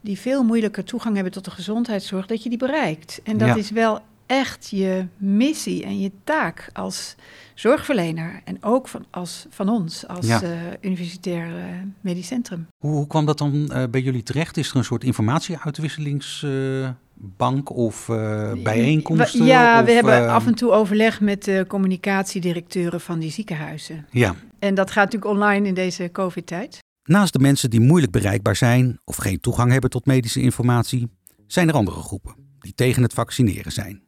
die 0.00 0.18
veel 0.18 0.44
moeilijker 0.44 0.84
toegang 0.84 1.14
hebben 1.14 1.32
tot 1.32 1.44
de 1.44 1.50
gezondheidszorg, 1.50 2.26
dat 2.26 2.42
je 2.42 2.48
die 2.48 2.58
bereikt. 2.58 3.20
En 3.24 3.36
dat 3.38 3.48
Ja. 3.48 3.56
is 3.56 3.70
wel 3.70 4.00
echt 4.26 4.68
je 4.70 5.06
missie 5.16 5.84
en 5.84 6.00
je 6.00 6.10
taak 6.24 6.70
als 6.72 7.14
zorgverlener 7.54 8.40
en 8.44 8.62
ook 8.64 8.88
van, 8.88 9.04
als, 9.10 9.46
van 9.50 9.68
ons 9.68 10.06
als 10.06 10.26
Ja. 10.26 10.42
eh, 10.42 10.50
universitair 10.80 11.56
eh, 11.56 11.64
medisch 12.00 12.26
centrum. 12.26 12.66
Hoe, 12.84 12.92
hoe 12.94 13.06
kwam 13.06 13.26
dat 13.26 13.38
dan 13.38 13.70
eh, 13.72 13.84
bij 13.90 14.00
jullie 14.00 14.22
terecht? 14.22 14.56
Is 14.56 14.70
er 14.70 14.76
een 14.76 14.84
soort 14.84 15.04
informatieuitwisselingsbank 15.04 17.70
of 17.76 18.08
eh, 18.08 18.52
bijeenkomsten? 18.62 19.44
Ja, 19.44 19.80
of, 19.80 19.86
we 19.86 19.92
hebben 19.92 20.24
eh, 20.26 20.34
af 20.34 20.46
en 20.46 20.54
toe 20.54 20.70
overleg 20.70 21.20
met 21.20 21.44
de 21.44 21.64
communicatiedirecteuren 21.68 23.00
van 23.00 23.18
die 23.18 23.30
ziekenhuizen. 23.30 24.06
Ja. 24.10 24.34
En 24.58 24.74
dat 24.74 24.90
gaat 24.90 25.04
natuurlijk 25.04 25.30
online 25.30 25.66
in 25.66 25.74
deze 25.74 26.08
COVID-tijd. 26.12 26.78
Naast 27.02 27.32
de 27.32 27.38
mensen 27.38 27.70
die 27.70 27.80
moeilijk 27.80 28.12
bereikbaar 28.12 28.56
zijn 28.56 29.00
of 29.04 29.16
geen 29.16 29.40
toegang 29.40 29.72
hebben 29.72 29.90
tot 29.90 30.06
medische 30.06 30.40
informatie, 30.40 31.08
zijn 31.46 31.68
er 31.68 31.74
andere 31.74 32.00
groepen 32.00 32.34
die 32.58 32.74
tegen 32.74 33.02
het 33.02 33.12
vaccineren 33.12 33.72
zijn. 33.72 34.02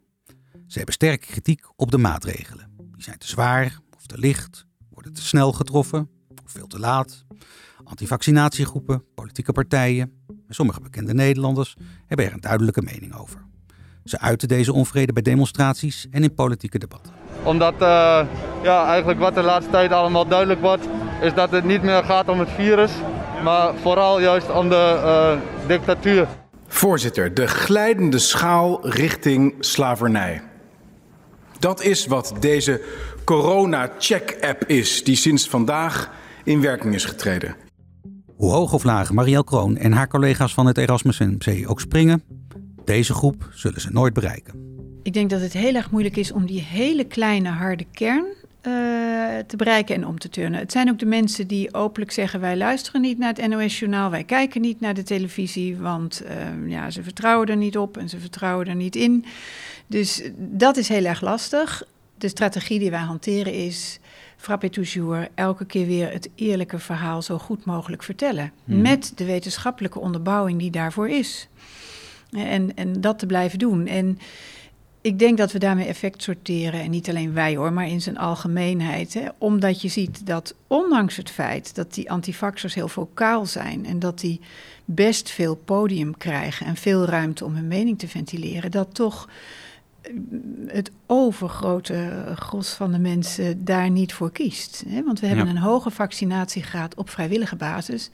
Ze 0.66 0.76
hebben 0.76 0.95
sterke 0.95 1.26
kritiek 1.26 1.66
op 1.76 1.90
de 1.90 1.99
maatregelen. 1.99 2.71
Die 2.76 3.02
zijn 3.02 3.19
te 3.19 3.26
zwaar 3.26 3.78
of 3.97 4.07
te 4.07 4.19
licht, 4.19 4.66
worden 4.90 5.12
te 5.12 5.23
snel 5.23 5.52
getroffen 5.52 6.11
of 6.45 6.52
veel 6.52 6.66
te 6.66 6.78
laat. 6.78 7.25
Antivaccinatiegroepen, 7.85 9.04
politieke 9.14 9.52
partijen 9.52 10.12
en 10.26 10.54
sommige 10.54 10.80
bekende 10.80 11.14
Nederlanders 11.14 11.76
hebben 12.07 12.26
er 12.26 12.33
een 12.33 12.40
duidelijke 12.40 12.83
mening 12.83 13.14
over. 13.14 13.49
Ze 14.11 14.21
uiten 14.21 14.49
deze 14.49 14.73
onvrede 14.73 15.12
bij 15.12 15.23
demonstraties 15.23 16.07
en 16.11 16.23
in 16.23 16.35
politieke 16.35 16.79
debatten. 16.79 17.12
Omdat 17.43 17.73
eh, 17.73 18.21
ja, 18.62 18.87
eigenlijk 18.87 19.21
wat 19.21 19.35
de 19.35 19.43
laatste 19.43 19.71
tijd 19.71 19.93
allemaal 19.93 20.26
duidelijk 20.26 20.61
wordt, 20.61 20.88
is 21.21 21.35
dat 21.35 21.50
het 21.50 21.64
niet 21.64 21.83
meer 21.83 22.05
gaat 22.05 22.29
om 22.29 22.38
het 22.38 22.49
virus, 22.50 22.90
maar 23.43 23.75
vooral 23.75 24.21
juist 24.21 24.50
om 24.50 24.69
de 24.69 25.00
eh, 25.05 25.38
dictatuur. 25.67 26.26
Voorzitter, 26.67 27.35
de 27.35 27.47
glijdende 27.47 28.19
schaal 28.19 28.88
richting 28.88 29.55
slavernij. 29.61 30.43
Dat 31.59 31.83
is 31.83 32.07
wat 32.07 32.35
deze 32.40 32.83
corona-check-app 33.25 34.64
is, 34.67 35.05
die 35.05 35.17
sinds 35.17 35.49
vandaag 35.49 36.11
in 36.45 36.61
werking 36.61 36.95
is 36.95 37.05
getreden. 37.05 37.57
Hoe 38.37 38.52
hoog 38.52 38.73
of 38.73 38.85
laag 38.85 39.12
Marielle 39.12 39.45
Kroon 39.45 39.76
en 39.76 39.93
haar 39.93 40.09
collega's 40.09 40.55
van 40.55 40.67
het 40.67 40.79
Erasmus 40.79 41.19
MC 41.19 41.71
ook 41.71 41.81
springen, 41.81 42.23
deze 42.85 43.15
groep 43.15 43.49
zullen 43.53 43.81
ze 43.81 43.91
nooit 43.91 44.13
bereiken. 44.13 44.69
Ik 45.03 45.13
denk 45.13 45.31
dat 45.31 45.41
het 45.41 45.53
heel 45.53 45.75
erg 45.75 45.91
moeilijk 45.91 46.17
is 46.17 46.33
om 46.33 46.47
die 46.47 46.61
hele 46.61 47.05
kleine 47.05 47.49
harde 47.49 47.87
kern 47.93 48.25
eh, 48.61 48.73
te 49.47 49.57
bereiken 49.57 49.95
en 49.95 50.07
om 50.07 50.19
te 50.19 50.29
turnen. 50.29 50.61
Het 50.61 50.73
zijn 50.73 50.91
ook 50.91 50.99
de 50.99 51.07
mensen 51.07 51.47
die 51.47 51.75
openlijk 51.75 52.13
zeggen: 52.13 52.41
wij 52.41 52.57
luisteren 52.57 53.01
niet 53.01 53.19
naar 53.19 53.35
het 53.35 53.49
NOS-journaal, 53.49 54.11
wij 54.11 54.25
kijken 54.25 54.61
niet 54.61 54.81
naar 54.81 54.95
de 54.95 55.03
televisie, 55.03 55.77
want 55.77 56.21
eh, 56.21 56.37
ja, 56.67 56.91
ze 56.91 57.03
vertrouwen 57.03 57.49
er 57.49 57.57
niet 57.57 57.79
op 57.79 57.97
en 57.97 58.09
ze 58.09 58.19
vertrouwen 58.19 58.67
er 58.67 58.75
niet 58.75 58.97
in. 58.97 59.25
Dus 59.87 60.23
dat 60.37 60.77
is 60.77 60.89
heel 60.89 61.05
erg 61.05 61.21
lastig. 61.21 61.83
De 62.19 62.29
strategie 62.29 62.79
die 62.79 62.91
wij 62.91 63.01
hanteren 63.01 63.55
is 63.55 64.01
frappé 64.37 64.69
toujours, 64.69 65.29
elke 65.35 65.65
keer 65.65 65.87
weer 65.87 66.13
het 66.13 66.31
eerlijke 66.35 66.79
verhaal 66.79 67.23
zo 67.23 67.39
goed 67.39 67.65
mogelijk 67.65 68.03
vertellen. 68.03 68.53
Mhm. 68.65 68.81
Met 68.81 69.13
de 69.15 69.25
wetenschappelijke 69.25 69.99
onderbouwing 69.99 70.59
die 70.59 70.71
daarvoor 70.71 71.09
is. 71.09 71.49
En, 72.33 72.77
en 72.77 73.01
dat 73.01 73.19
te 73.19 73.27
blijven 73.27 73.59
doen. 73.59 73.87
En 73.87 74.19
ik 75.01 75.19
denk 75.19 75.39
dat 75.39 75.53
we 75.53 75.59
daarmee 75.59 75.87
effect 75.87 76.23
sorteren. 76.23 76.81
En 76.81 76.91
niet 76.91 77.09
alleen 77.09 77.33
wij 77.33 77.57
hoor, 77.57 77.73
maar 77.73 77.89
in 77.89 78.01
zijn 78.01 78.19
algemeenheid. 78.19 79.15
Hè. 79.15 79.25
Omdat 79.39 79.83
je 79.83 79.89
ziet 79.89 80.27
dat 80.27 80.55
ondanks 80.67 81.17
het 81.17 81.31
feit 81.31 81.75
dat 81.75 81.95
die 81.95 82.11
antivaxers 82.11 82.75
heel 82.75 82.89
vocaal 82.89 83.47
zijn. 83.47 83.87
En 83.87 83.99
dat 83.99 84.21
die 84.21 84.41
best 84.85 85.31
veel 85.31 85.55
podium 85.55 86.17
krijgen 86.17 86.67
en 86.67 86.77
veel 86.77 87.05
ruimte 87.05 87.45
om 87.45 87.55
hun 87.55 87.69
mening 87.69 87.99
te 87.99 88.09
ventileren. 88.09 88.71
Dat 88.71 88.95
toch 88.95 89.29
het 90.66 90.90
overgrote 91.07 92.25
gros 92.37 92.71
van 92.73 92.92
de 92.92 92.99
mensen 92.99 93.64
daar 93.64 93.90
niet 93.90 94.12
voor 94.12 94.33
kiest. 94.33 94.85
Hè? 94.88 95.02
Want 95.04 95.21
we 95.21 95.26
hebben 95.26 95.45
Ja. 95.45 95.50
een 95.50 95.59
hoge 95.59 95.90
vaccinatiegraad 95.90 96.95
op 96.95 97.11
vrijwillige 97.11 97.57
basis. 97.57 98.11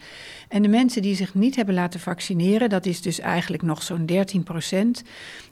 En 0.48 0.62
de 0.62 0.68
mensen 0.68 1.02
die 1.02 1.14
zich 1.14 1.34
niet 1.34 1.56
hebben 1.56 1.74
laten 1.74 2.00
vaccineren, 2.00 2.68
dat 2.68 2.86
is 2.86 3.02
dus 3.02 3.20
eigenlijk 3.20 3.62
nog 3.62 3.82
zo'n 3.82 4.06
13 4.06 4.42
procent. 4.42 5.02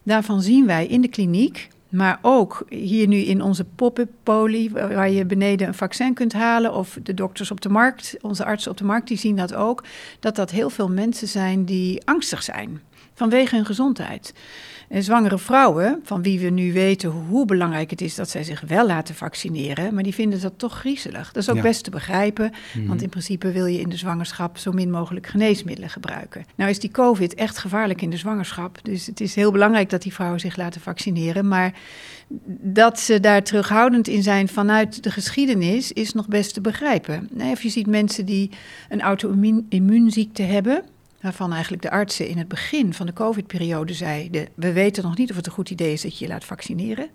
Daarvan 0.02 0.42
zien 0.42 0.66
wij 0.66 0.86
in 0.86 1.00
de 1.00 1.08
kliniek, 1.08 1.68
maar 1.88 2.18
ook 2.22 2.66
hier 2.68 3.06
nu 3.06 3.16
in 3.16 3.42
onze 3.42 3.64
pop-up 3.64 4.10
poli, 4.22 4.70
waar 4.70 5.10
je 5.10 5.24
beneden 5.24 5.66
een 5.68 5.74
vaccin 5.74 6.14
kunt 6.14 6.32
halen, 6.32 6.74
of 6.74 6.98
de 7.02 7.14
dokters 7.14 7.50
op 7.50 7.60
de 7.60 7.68
markt, 7.68 8.16
onze 8.20 8.44
artsen 8.44 8.70
op 8.70 8.76
de 8.76 8.84
markt, 8.84 9.08
die 9.08 9.18
zien 9.18 9.36
dat 9.36 9.54
ook, 9.54 9.84
dat 10.20 10.36
dat 10.36 10.50
heel 10.50 10.70
veel 10.70 10.88
mensen 10.88 11.28
zijn 11.28 11.64
die 11.64 12.06
angstig 12.06 12.42
zijn 12.42 12.80
vanwege 13.14 13.56
hun 13.56 13.66
gezondheid. 13.66 14.32
En 14.94 15.02
zwangere 15.02 15.38
vrouwen, 15.38 16.00
van 16.02 16.22
wie 16.22 16.40
we 16.40 16.48
nu 16.50 16.72
weten 16.72 17.10
hoe 17.10 17.44
belangrijk 17.44 17.90
het 17.90 18.00
is 18.00 18.14
dat 18.14 18.30
zij 18.30 18.42
zich 18.44 18.60
wel 18.60 18.86
laten 18.86 19.14
vaccineren, 19.14 19.94
maar 19.94 20.02
die 20.02 20.14
vinden 20.14 20.40
dat 20.40 20.52
toch 20.56 20.78
griezelig. 20.78 21.32
Dat 21.32 21.42
is 21.42 21.50
ook 21.50 21.56
Ja. 21.56 21.62
best 21.62 21.84
te 21.84 21.90
begrijpen, 21.90 22.52
Mhm. 22.74 22.86
want 22.86 23.02
in 23.02 23.08
principe 23.08 23.52
wil 23.52 23.66
je 23.66 23.80
in 23.80 23.88
de 23.88 23.96
zwangerschap 23.96 24.58
zo 24.58 24.72
min 24.72 24.90
mogelijk 24.90 25.26
geneesmiddelen 25.26 25.90
gebruiken. 25.90 26.44
Nou 26.54 26.70
is 26.70 26.78
die 26.78 26.90
COVID 26.90 27.34
echt 27.34 27.58
gevaarlijk 27.58 28.02
in 28.02 28.10
de 28.10 28.16
zwangerschap, 28.16 28.78
dus 28.82 29.06
het 29.06 29.20
is 29.20 29.34
heel 29.34 29.52
belangrijk 29.52 29.90
dat 29.90 30.02
die 30.02 30.12
vrouwen 30.14 30.40
zich 30.40 30.56
laten 30.56 30.80
vaccineren, 30.80 31.48
maar 31.48 31.74
dat 32.62 33.00
ze 33.00 33.20
daar 33.20 33.42
terughoudend 33.42 34.08
in 34.08 34.22
zijn 34.22 34.48
vanuit 34.48 35.02
de 35.02 35.10
geschiedenis 35.10 35.92
is 35.92 36.12
nog 36.12 36.28
best 36.28 36.54
te 36.54 36.60
begrijpen. 36.60 37.28
Nee, 37.32 37.52
Of 37.52 37.62
je 37.62 37.68
ziet 37.68 37.86
mensen 37.86 38.26
die 38.26 38.50
een 38.88 39.00
auto-immuunziekte 39.00 40.42
hebben, 40.42 40.82
waarvan 41.24 41.52
eigenlijk 41.52 41.82
de 41.82 41.90
artsen 41.90 42.28
in 42.28 42.38
het 42.38 42.48
begin 42.48 42.94
van 42.94 43.06
de 43.06 43.12
COVID-periode 43.12 43.94
zeiden: 43.94 44.48
We 44.54 44.72
weten 44.72 45.02
nog 45.02 45.16
niet 45.16 45.30
of 45.30 45.36
het 45.36 45.46
een 45.46 45.52
goed 45.52 45.70
idee 45.70 45.92
is 45.92 46.02
dat 46.02 46.18
je 46.18 46.24
je 46.24 46.30
laat 46.30 46.44
vaccineren. 46.44 47.08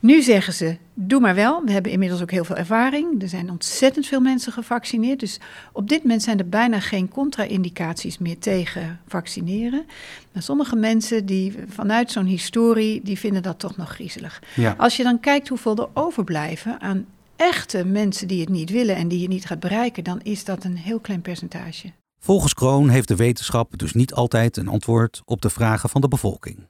Nu 0.00 0.22
zeggen 0.22 0.52
ze: 0.52 0.76
Doe 0.94 1.20
maar 1.20 1.34
wel. 1.34 1.62
We 1.64 1.72
hebben 1.72 1.92
inmiddels 1.92 2.22
ook 2.22 2.30
heel 2.30 2.44
veel 2.44 2.56
ervaring. 2.56 3.22
Er 3.22 3.28
zijn 3.28 3.50
ontzettend 3.50 4.06
veel 4.06 4.20
mensen 4.20 4.52
gevaccineerd. 4.52 5.20
Dus 5.20 5.40
op 5.72 5.88
dit 5.88 6.02
moment 6.02 6.22
zijn 6.22 6.38
er 6.38 6.48
bijna 6.48 6.80
geen 6.80 7.08
contra-indicaties 7.08 8.18
meer 8.18 8.38
tegen 8.38 9.00
vaccineren. 9.06 9.86
Maar 10.32 10.42
sommige 10.42 10.76
mensen 10.76 11.26
die 11.26 11.54
vanuit 11.68 12.10
zo'n 12.10 12.26
historie, 12.26 13.00
die 13.04 13.18
vinden 13.18 13.42
dat 13.42 13.58
toch 13.58 13.76
nog 13.76 13.88
griezelig. 13.88 14.42
Ja. 14.54 14.74
Als 14.78 14.96
je 14.96 15.02
dan 15.02 15.20
kijkt 15.20 15.48
hoeveel 15.48 15.76
er 15.76 15.88
overblijven 15.94 16.80
aan 16.80 17.06
echte 17.36 17.84
mensen 17.84 18.28
die 18.28 18.40
het 18.40 18.48
niet 18.48 18.70
willen 18.70 18.96
en 18.96 19.08
die 19.08 19.20
je 19.20 19.28
niet 19.28 19.46
gaat 19.46 19.60
bereiken, 19.60 20.04
dan 20.04 20.20
is 20.22 20.44
dat 20.44 20.64
een 20.64 20.76
heel 20.76 21.00
klein 21.00 21.20
percentage. 21.20 21.92
Volgens 22.18 22.54
Kroon 22.54 22.88
heeft 22.88 23.08
de 23.08 23.16
wetenschap 23.16 23.78
dus 23.78 23.92
niet 23.92 24.14
altijd 24.14 24.56
een 24.56 24.68
antwoord 24.68 25.22
op 25.24 25.42
de 25.42 25.50
vragen 25.50 25.88
van 25.88 26.00
de 26.00 26.08
bevolking. 26.08 26.66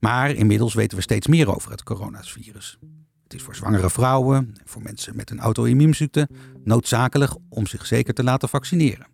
Maar 0.00 0.30
inmiddels 0.30 0.74
weten 0.74 0.96
we 0.96 1.02
steeds 1.02 1.26
meer 1.26 1.54
over 1.54 1.70
het 1.70 1.82
coronavirus. 1.82 2.78
Het 3.22 3.34
is 3.34 3.42
voor 3.42 3.54
zwangere 3.54 3.90
vrouwen 3.90 4.36
en 4.36 4.62
voor 4.64 4.82
mensen 4.82 5.16
met 5.16 5.30
een 5.30 5.40
auto-immuunziekte 5.40 6.28
noodzakelijk 6.64 7.34
om 7.48 7.66
zich 7.66 7.86
zeker 7.86 8.14
te 8.14 8.24
laten 8.24 8.48
vaccineren. 8.48 9.06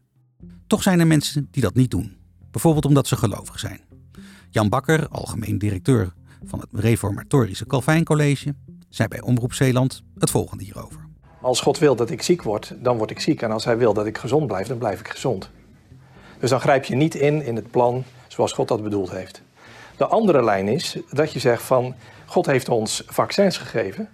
Toch 0.66 0.82
zijn 0.82 1.00
er 1.00 1.06
mensen 1.06 1.48
die 1.50 1.62
dat 1.62 1.74
niet 1.74 1.90
doen, 1.90 2.16
bijvoorbeeld 2.50 2.84
omdat 2.84 3.06
ze 3.06 3.16
gelovig 3.16 3.58
zijn. 3.58 3.80
Jan 4.50 4.68
Bakker, 4.68 5.08
algemeen 5.08 5.58
directeur 5.58 6.12
van 6.44 6.60
het 6.60 6.68
Reformatorische 6.72 7.66
Calvijn 7.66 8.04
College, 8.04 8.54
zei 8.88 9.08
bij 9.08 9.20
Omroep 9.20 9.52
Zeeland 9.52 10.02
het 10.18 10.30
volgende 10.30 10.64
hierover. 10.64 11.01
Als 11.42 11.60
God 11.60 11.78
wil 11.78 11.96
dat 11.96 12.10
ik 12.10 12.22
ziek 12.22 12.42
word, 12.42 12.74
dan 12.78 12.96
word 12.96 13.10
ik 13.10 13.20
ziek. 13.20 13.42
En 13.42 13.50
als 13.50 13.64
Hij 13.64 13.76
wil 13.76 13.94
dat 13.94 14.06
ik 14.06 14.18
gezond 14.18 14.46
blijf, 14.46 14.66
dan 14.66 14.78
blijf 14.78 15.00
ik 15.00 15.08
gezond. 15.08 15.50
Dus 16.38 16.50
dan 16.50 16.60
grijp 16.60 16.84
je 16.84 16.94
niet 16.94 17.14
in 17.14 17.44
in 17.44 17.56
het 17.56 17.70
plan 17.70 18.04
zoals 18.28 18.52
God 18.52 18.68
dat 18.68 18.82
bedoeld 18.82 19.10
heeft. 19.10 19.42
De 19.96 20.06
andere 20.06 20.44
lijn 20.44 20.68
is 20.68 20.98
dat 21.10 21.32
je 21.32 21.38
zegt 21.38 21.62
van 21.62 21.94
God 22.26 22.46
heeft 22.46 22.68
ons 22.68 23.02
vaccins 23.06 23.56
gegeven 23.56 24.08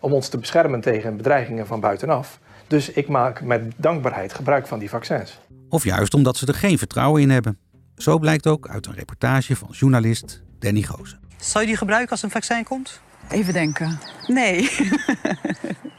om 0.00 0.12
ons 0.12 0.28
te 0.28 0.38
beschermen 0.38 0.80
tegen 0.80 1.16
bedreigingen 1.16 1.66
van 1.66 1.80
buitenaf. 1.80 2.40
Dus 2.66 2.90
ik 2.90 3.08
maak 3.08 3.42
met 3.42 3.72
dankbaarheid 3.76 4.34
gebruik 4.34 4.66
van 4.66 4.78
die 4.78 4.88
vaccins. 4.88 5.38
Of 5.68 5.84
juist 5.84 6.14
omdat 6.14 6.36
ze 6.36 6.46
er 6.46 6.54
geen 6.54 6.78
vertrouwen 6.78 7.22
in 7.22 7.30
hebben. 7.30 7.58
Zo 7.96 8.18
blijkt 8.18 8.46
ook 8.46 8.68
uit 8.68 8.86
een 8.86 8.94
reportage 8.94 9.56
van 9.56 9.68
journalist 9.70 10.42
Danny 10.58 10.82
Goosen. 10.82 11.20
Zou 11.36 11.64
je 11.64 11.70
die 11.70 11.78
gebruiken 11.78 12.10
als 12.10 12.22
een 12.22 12.30
vaccin 12.30 12.64
komt? 12.64 13.00
Even 13.30 13.52
denken. 13.52 13.98
Nee. 14.26 14.70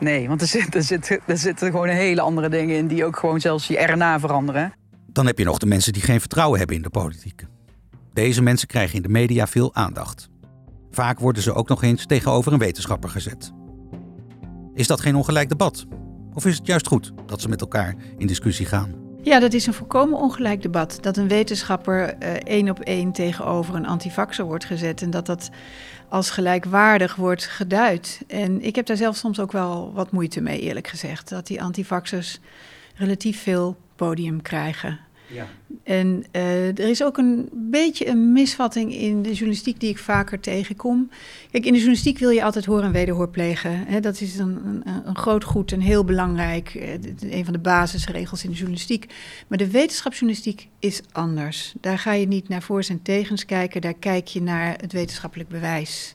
nee, 0.00 0.28
want 0.28 0.40
er, 0.40 0.46
zit, 0.46 0.74
er, 0.74 0.82
zit, 0.82 1.20
er 1.26 1.38
zitten 1.38 1.70
gewoon 1.70 1.88
hele 1.88 2.20
andere 2.20 2.48
dingen 2.48 2.76
in 2.76 2.86
die 2.86 3.04
ook 3.04 3.16
gewoon 3.16 3.40
zelfs 3.40 3.66
je 3.66 3.84
RNA 3.84 4.20
veranderen. 4.20 4.72
Dan 5.06 5.26
heb 5.26 5.38
je 5.38 5.44
nog 5.44 5.58
de 5.58 5.66
mensen 5.66 5.92
die 5.92 6.02
geen 6.02 6.20
vertrouwen 6.20 6.58
hebben 6.58 6.76
in 6.76 6.82
de 6.82 6.90
politiek. 6.90 7.44
Deze 8.12 8.42
mensen 8.42 8.68
krijgen 8.68 8.96
in 8.96 9.02
de 9.02 9.08
media 9.08 9.46
veel 9.46 9.74
aandacht. 9.74 10.28
Vaak 10.90 11.20
worden 11.20 11.42
ze 11.42 11.52
ook 11.52 11.68
nog 11.68 11.82
eens 11.82 12.06
tegenover 12.06 12.52
een 12.52 12.58
wetenschapper 12.58 13.10
gezet. 13.10 13.52
Is 14.74 14.86
dat 14.86 15.00
geen 15.00 15.16
ongelijk 15.16 15.48
debat? 15.48 15.86
Of 16.32 16.46
is 16.46 16.56
het 16.56 16.66
juist 16.66 16.86
goed 16.86 17.12
dat 17.26 17.40
ze 17.40 17.48
met 17.48 17.60
elkaar 17.60 17.94
in 18.18 18.26
discussie 18.26 18.66
gaan? 18.66 18.94
Ja, 19.22 19.40
dat 19.40 19.52
is 19.52 19.66
een 19.66 19.74
volkomen 19.74 20.18
ongelijk 20.18 20.62
debat. 20.62 20.98
Dat 21.00 21.16
een 21.16 21.28
wetenschapper 21.28 22.14
eh, 22.14 22.32
één 22.32 22.70
op 22.70 22.80
één 22.80 23.12
tegenover 23.12 23.74
een 23.74 23.86
antivaxer 23.86 24.44
wordt 24.44 24.64
gezet 24.64 25.02
en 25.02 25.10
dat 25.10 25.26
dat 25.26 25.50
als 26.14 26.30
gelijkwaardig 26.30 27.14
wordt 27.16 27.46
geduid. 27.46 28.20
En 28.26 28.62
ik 28.62 28.76
heb 28.76 28.86
daar 28.86 28.96
zelf 28.96 29.16
soms 29.16 29.40
ook 29.40 29.52
wel 29.52 29.92
wat 29.92 30.10
moeite 30.10 30.40
mee, 30.40 30.60
eerlijk 30.60 30.88
gezegd. 30.88 31.28
Dat 31.28 31.46
die 31.46 31.62
antivaxers 31.62 32.38
relatief 32.94 33.42
veel 33.42 33.76
podium 33.96 34.42
krijgen. 34.42 35.00
Ja. 35.26 35.48
En 35.82 36.24
uh, 36.32 36.68
er 36.68 36.88
is 36.88 37.02
ook 37.02 37.18
een 37.18 37.48
beetje 37.52 38.08
een 38.08 38.32
misvatting 38.32 38.94
in 38.94 39.22
de 39.22 39.32
journalistiek 39.32 39.80
die 39.80 39.90
ik 39.90 39.98
vaker 39.98 40.40
tegenkom. 40.40 41.10
Kijk, 41.50 41.64
in 41.64 41.72
de 41.72 41.78
journalistiek 41.78 42.18
wil 42.18 42.30
je 42.30 42.44
altijd 42.44 42.64
hoor 42.64 42.82
en 42.82 42.92
wederhoor 42.92 43.28
plegen. 43.28 44.02
Dat 44.02 44.20
is 44.20 44.38
een, 44.38 44.66
een, 44.66 44.82
een, 45.04 45.16
groot 45.16 45.44
goed 45.44 45.72
en 45.72 45.80
heel 45.80 46.04
belangrijk. 46.04 46.74
Uh, 46.74 47.32
een 47.32 47.44
van 47.44 47.52
de 47.52 47.58
basisregels 47.58 48.44
in 48.44 48.50
de 48.50 48.56
journalistiek. 48.56 49.06
Maar 49.48 49.58
de 49.58 49.70
wetenschapsjournalistiek 49.70 50.68
is 50.78 51.02
anders. 51.12 51.74
Daar 51.80 51.98
ga 51.98 52.12
je 52.12 52.26
niet 52.26 52.48
naar 52.48 52.62
voor's 52.62 52.88
en 52.88 53.02
tegens 53.02 53.44
kijken. 53.44 53.80
Daar 53.80 53.94
kijk 53.94 54.26
je 54.26 54.42
naar 54.42 54.76
het 54.80 54.92
wetenschappelijk 54.92 55.48
bewijs. 55.48 56.14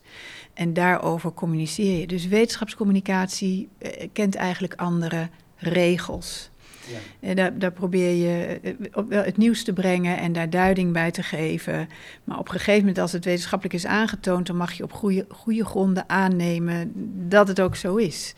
En 0.53 0.73
daarover 0.73 1.33
communiceer 1.33 1.99
je. 1.99 2.07
Dus 2.07 2.27
wetenschapscommunicatie 2.27 3.69
uh, 3.79 3.89
kent 4.13 4.35
eigenlijk 4.35 4.73
andere 4.75 5.29
regels. 5.55 6.49
Ja. 6.91 7.27
En 7.27 7.35
daar, 7.35 7.59
daar, 7.59 7.71
probeer 7.71 8.13
je 8.13 8.59
wel 9.07 9.23
het 9.23 9.37
nieuws 9.37 9.63
te 9.63 9.73
brengen 9.73 10.17
en 10.17 10.33
daar 10.33 10.49
duiding 10.49 10.93
bij 10.93 11.11
te 11.11 11.23
geven. 11.23 11.89
Maar 12.23 12.39
op 12.39 12.47
een 12.47 12.53
gegeven 12.53 12.79
moment, 12.79 12.97
als 12.97 13.11
het 13.11 13.25
wetenschappelijk 13.25 13.75
is 13.75 13.85
aangetoond, 13.85 14.47
dan 14.47 14.55
mag 14.55 14.73
je 14.73 14.83
op 14.83 14.93
goede, 14.93 15.25
goede 15.29 15.65
gronden 15.65 16.09
aannemen 16.09 16.91
dat 17.29 17.47
het 17.47 17.61
ook 17.61 17.75
zo 17.75 17.95
is. 17.95 18.33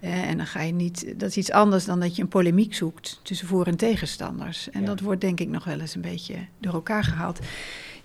Ja. 0.00 0.08
En 0.08 0.36
dan 0.36 0.46
ga 0.46 0.62
je 0.62 0.72
niet, 0.72 1.14
dat 1.16 1.28
is 1.28 1.36
iets 1.36 1.50
anders 1.50 1.84
dan 1.84 2.00
dat 2.00 2.16
je 2.16 2.22
een 2.22 2.28
polemiek 2.28 2.74
zoekt 2.74 3.20
tussen 3.22 3.46
voor- 3.46 3.66
en 3.66 3.76
tegenstanders. 3.76 4.70
En 4.70 4.80
ja. 4.80 4.86
dat 4.86 5.00
wordt 5.00 5.20
denk 5.20 5.40
ik 5.40 5.48
nog 5.48 5.64
wel 5.64 5.80
eens 5.80 5.94
een 5.94 6.00
beetje 6.00 6.34
door 6.58 6.74
elkaar 6.74 7.04
gehaald. 7.04 7.38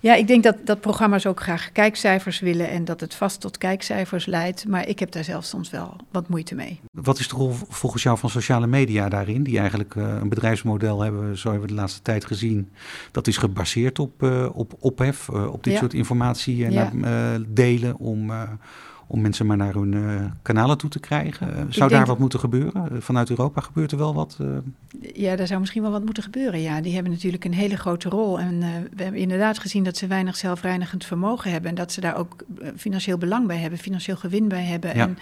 Ja, 0.00 0.14
ik 0.14 0.26
denk 0.26 0.42
dat, 0.42 0.56
dat 0.64 0.80
programma's 0.80 1.26
ook 1.26 1.40
graag 1.40 1.72
kijkcijfers 1.72 2.40
willen 2.40 2.68
en 2.68 2.84
dat 2.84 3.00
het 3.00 3.14
vast 3.14 3.40
tot 3.40 3.58
kijkcijfers 3.58 4.26
leidt. 4.26 4.68
Maar 4.68 4.88
ik 4.88 4.98
heb 4.98 5.12
daar 5.12 5.24
zelf 5.24 5.44
soms 5.44 5.70
wel 5.70 5.96
wat 6.10 6.28
moeite 6.28 6.54
mee. 6.54 6.80
Wat 6.92 7.18
is 7.18 7.28
de 7.28 7.36
rol 7.36 7.52
volgens 7.68 8.02
jou 8.02 8.18
van 8.18 8.30
sociale 8.30 8.66
media 8.66 9.08
daarin? 9.08 9.42
Die 9.42 9.58
eigenlijk 9.58 9.94
uh, 9.94 10.16
een 10.20 10.28
bedrijfsmodel 10.28 11.00
hebben, 11.00 11.38
zo 11.38 11.50
hebben 11.50 11.68
we 11.68 11.74
de 11.74 11.80
laatste 11.80 12.02
tijd 12.02 12.24
gezien. 12.24 12.70
Dat 13.10 13.26
is 13.26 13.36
gebaseerd 13.36 13.98
op, 13.98 14.22
uh, 14.22 14.48
op 14.52 14.74
ophef, 14.78 15.28
uh, 15.28 15.52
op 15.52 15.64
dit 15.64 15.72
ja. 15.72 15.78
soort 15.78 15.94
informatie 15.94 16.64
en 16.64 16.72
ja. 16.72 17.38
delen 17.48 17.96
om 17.96 18.32
om 19.12 19.20
mensen 19.20 19.46
maar 19.46 19.56
naar 19.56 19.74
hun 19.74 19.92
uh, 19.92 20.24
kanalen 20.42 20.78
toe 20.78 20.90
te 20.90 21.00
krijgen. 21.00 21.48
Uh, 21.48 21.62
zou 21.68 21.90
daar 21.90 22.06
wat 22.06 22.18
moeten 22.18 22.38
gebeuren? 22.38 22.88
Uh, 22.92 23.00
vanuit 23.00 23.30
Europa 23.30 23.60
gebeurt 23.60 23.92
er 23.92 23.98
wel 23.98 24.14
wat? 24.14 24.38
Ja, 25.12 25.36
daar 25.36 25.46
zou 25.46 25.60
misschien 25.60 25.82
wel 25.82 25.90
wat 25.90 26.04
moeten 26.04 26.22
gebeuren. 26.22 26.60
Ja, 26.60 26.80
die 26.80 26.94
hebben 26.94 27.12
natuurlijk 27.12 27.44
een 27.44 27.54
hele 27.54 27.76
grote 27.76 28.08
rol. 28.08 28.40
En 28.40 28.58
we 28.96 29.02
hebben 29.02 29.20
inderdaad 29.20 29.58
gezien 29.58 29.84
dat 29.84 29.96
ze 29.96 30.06
weinig 30.06 30.36
zelfreinigend 30.36 31.04
vermogen 31.04 31.50
hebben. 31.50 31.70
En 31.70 31.76
dat 31.76 31.92
ze 31.92 32.00
daar 32.00 32.16
ook 32.16 32.36
financieel 32.76 33.18
belang 33.18 33.46
bij 33.46 33.58
hebben, 33.58 33.78
financieel 33.78 34.16
gewin 34.16 34.48
bij 34.48 34.64
hebben. 34.64 34.96
Ja. 34.96 35.02
En, 35.02 35.18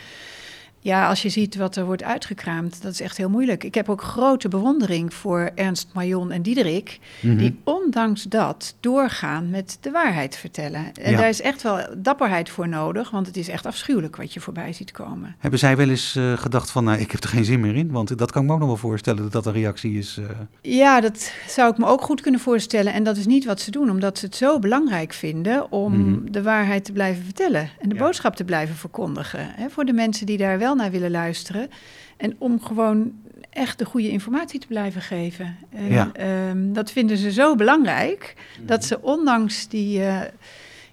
ja, 0.81 1.09
als 1.09 1.23
je 1.23 1.29
ziet 1.29 1.57
wat 1.57 1.77
er 1.77 1.85
wordt 1.85 2.03
uitgekraamd, 2.03 2.83
dat 2.83 2.93
is 2.93 3.01
echt 3.01 3.17
heel 3.17 3.31
moeilijk. 3.31 3.65
Ik 3.65 3.75
heb 3.75 3.89
ook 3.89 4.03
grote 4.03 4.49
bewondering 4.49 5.15
voor 5.15 5.51
Ernst, 5.55 5.89
Marion 5.95 6.31
en 6.31 6.43
Diederik, 6.43 6.99
mm 7.21 7.31
-hmm. 7.31 7.39
die 7.39 7.59
ondanks 7.65 8.23
dat 8.23 8.77
doorgaan 8.81 9.51
met 9.51 9.79
de 9.81 9.91
waarheid 9.91 10.37
vertellen. 10.37 10.93
En 10.95 11.11
ja. 11.11 11.19
daar 11.19 11.29
is 11.29 11.41
echt 11.41 11.63
wel 11.63 11.79
dapperheid 11.97 12.51
voor 12.51 12.69
nodig, 12.69 13.11
want 13.11 13.27
het 13.27 13.37
is 13.37 13.49
echt 13.49 13.67
afschuwelijk 13.67 14.17
wat 14.17 14.33
je 14.33 14.41
voorbij 14.41 14.73
ziet 14.73 14.93
komen. 14.93 15.37
Hebben 15.39 15.59
zij 15.59 15.77
wel 15.77 15.89
eens 15.89 16.17
uh, 16.17 16.33
gedacht 16.33 16.71
van, 16.71 16.85
nou, 16.85 16.99
ik 16.99 17.11
heb 17.11 17.23
er 17.23 17.29
geen 17.29 17.45
zin 17.45 17.61
meer 17.61 17.77
in? 17.77 17.91
Want 17.91 18.19
dat 18.19 18.31
kan 18.31 18.43
ik 18.43 18.49
me 18.49 18.55
ook 18.55 18.61
nog 18.61 18.69
wel 18.69 18.77
voorstellen, 18.77 19.23
dat 19.23 19.33
dat 19.33 19.47
een 19.47 19.53
reactie 19.53 19.99
is. 19.99 20.19
Uh... 20.21 20.27
Ja, 20.63 21.01
dat 21.01 21.33
zou 21.49 21.71
ik 21.71 21.79
me 21.79 21.87
ook 21.87 22.03
goed 22.03 22.21
kunnen 22.21 22.41
voorstellen. 22.41 22.93
En 22.93 23.05
dat 23.05 23.17
is 23.17 23.27
niet 23.27 23.45
wat 23.45 23.61
ze 23.61 23.71
doen, 23.71 23.91
omdat 23.91 24.19
ze 24.19 24.25
het 24.25 24.37
zo 24.37 24.59
belangrijk 24.59 25.13
vinden 25.13 25.73
om 25.73 25.93
mm 25.93 26.05
-hmm. 26.05 26.33
de 26.33 26.43
waarheid 26.43 26.85
te 26.85 26.93
blijven 26.93 27.25
vertellen 27.25 27.71
en 27.79 27.89
de 27.89 27.95
ja. 27.95 28.01
boodschap 28.01 28.37
te 28.37 28.45
blijven 28.45 28.75
verkondigen. 28.75 29.51
Hè, 29.55 29.69
voor 29.69 29.85
de 29.85 29.93
mensen 29.93 30.27
die 30.27 30.37
daar 30.37 30.59
wel 30.59 30.68
naar 30.77 30.91
willen 30.91 31.11
luisteren. 31.11 31.71
En 32.17 32.37
om 32.39 32.63
gewoon 32.63 33.13
echt 33.51 33.79
de 33.79 33.85
goede 33.85 34.11
informatie 34.11 34.61
te 34.61 34.67
blijven 34.67 35.03
geven. 35.03 35.57
En, 35.71 35.89
ja. 35.93 36.13
um, 36.51 36.73
dat 36.73 36.91
vinden 36.91 37.17
ze 37.17 37.33
zo 37.33 37.55
belangrijk 37.55 38.35
dat 38.61 38.85
ze 38.85 39.03
ondanks 39.03 39.69
die, 39.69 39.99
uh, 39.99 40.21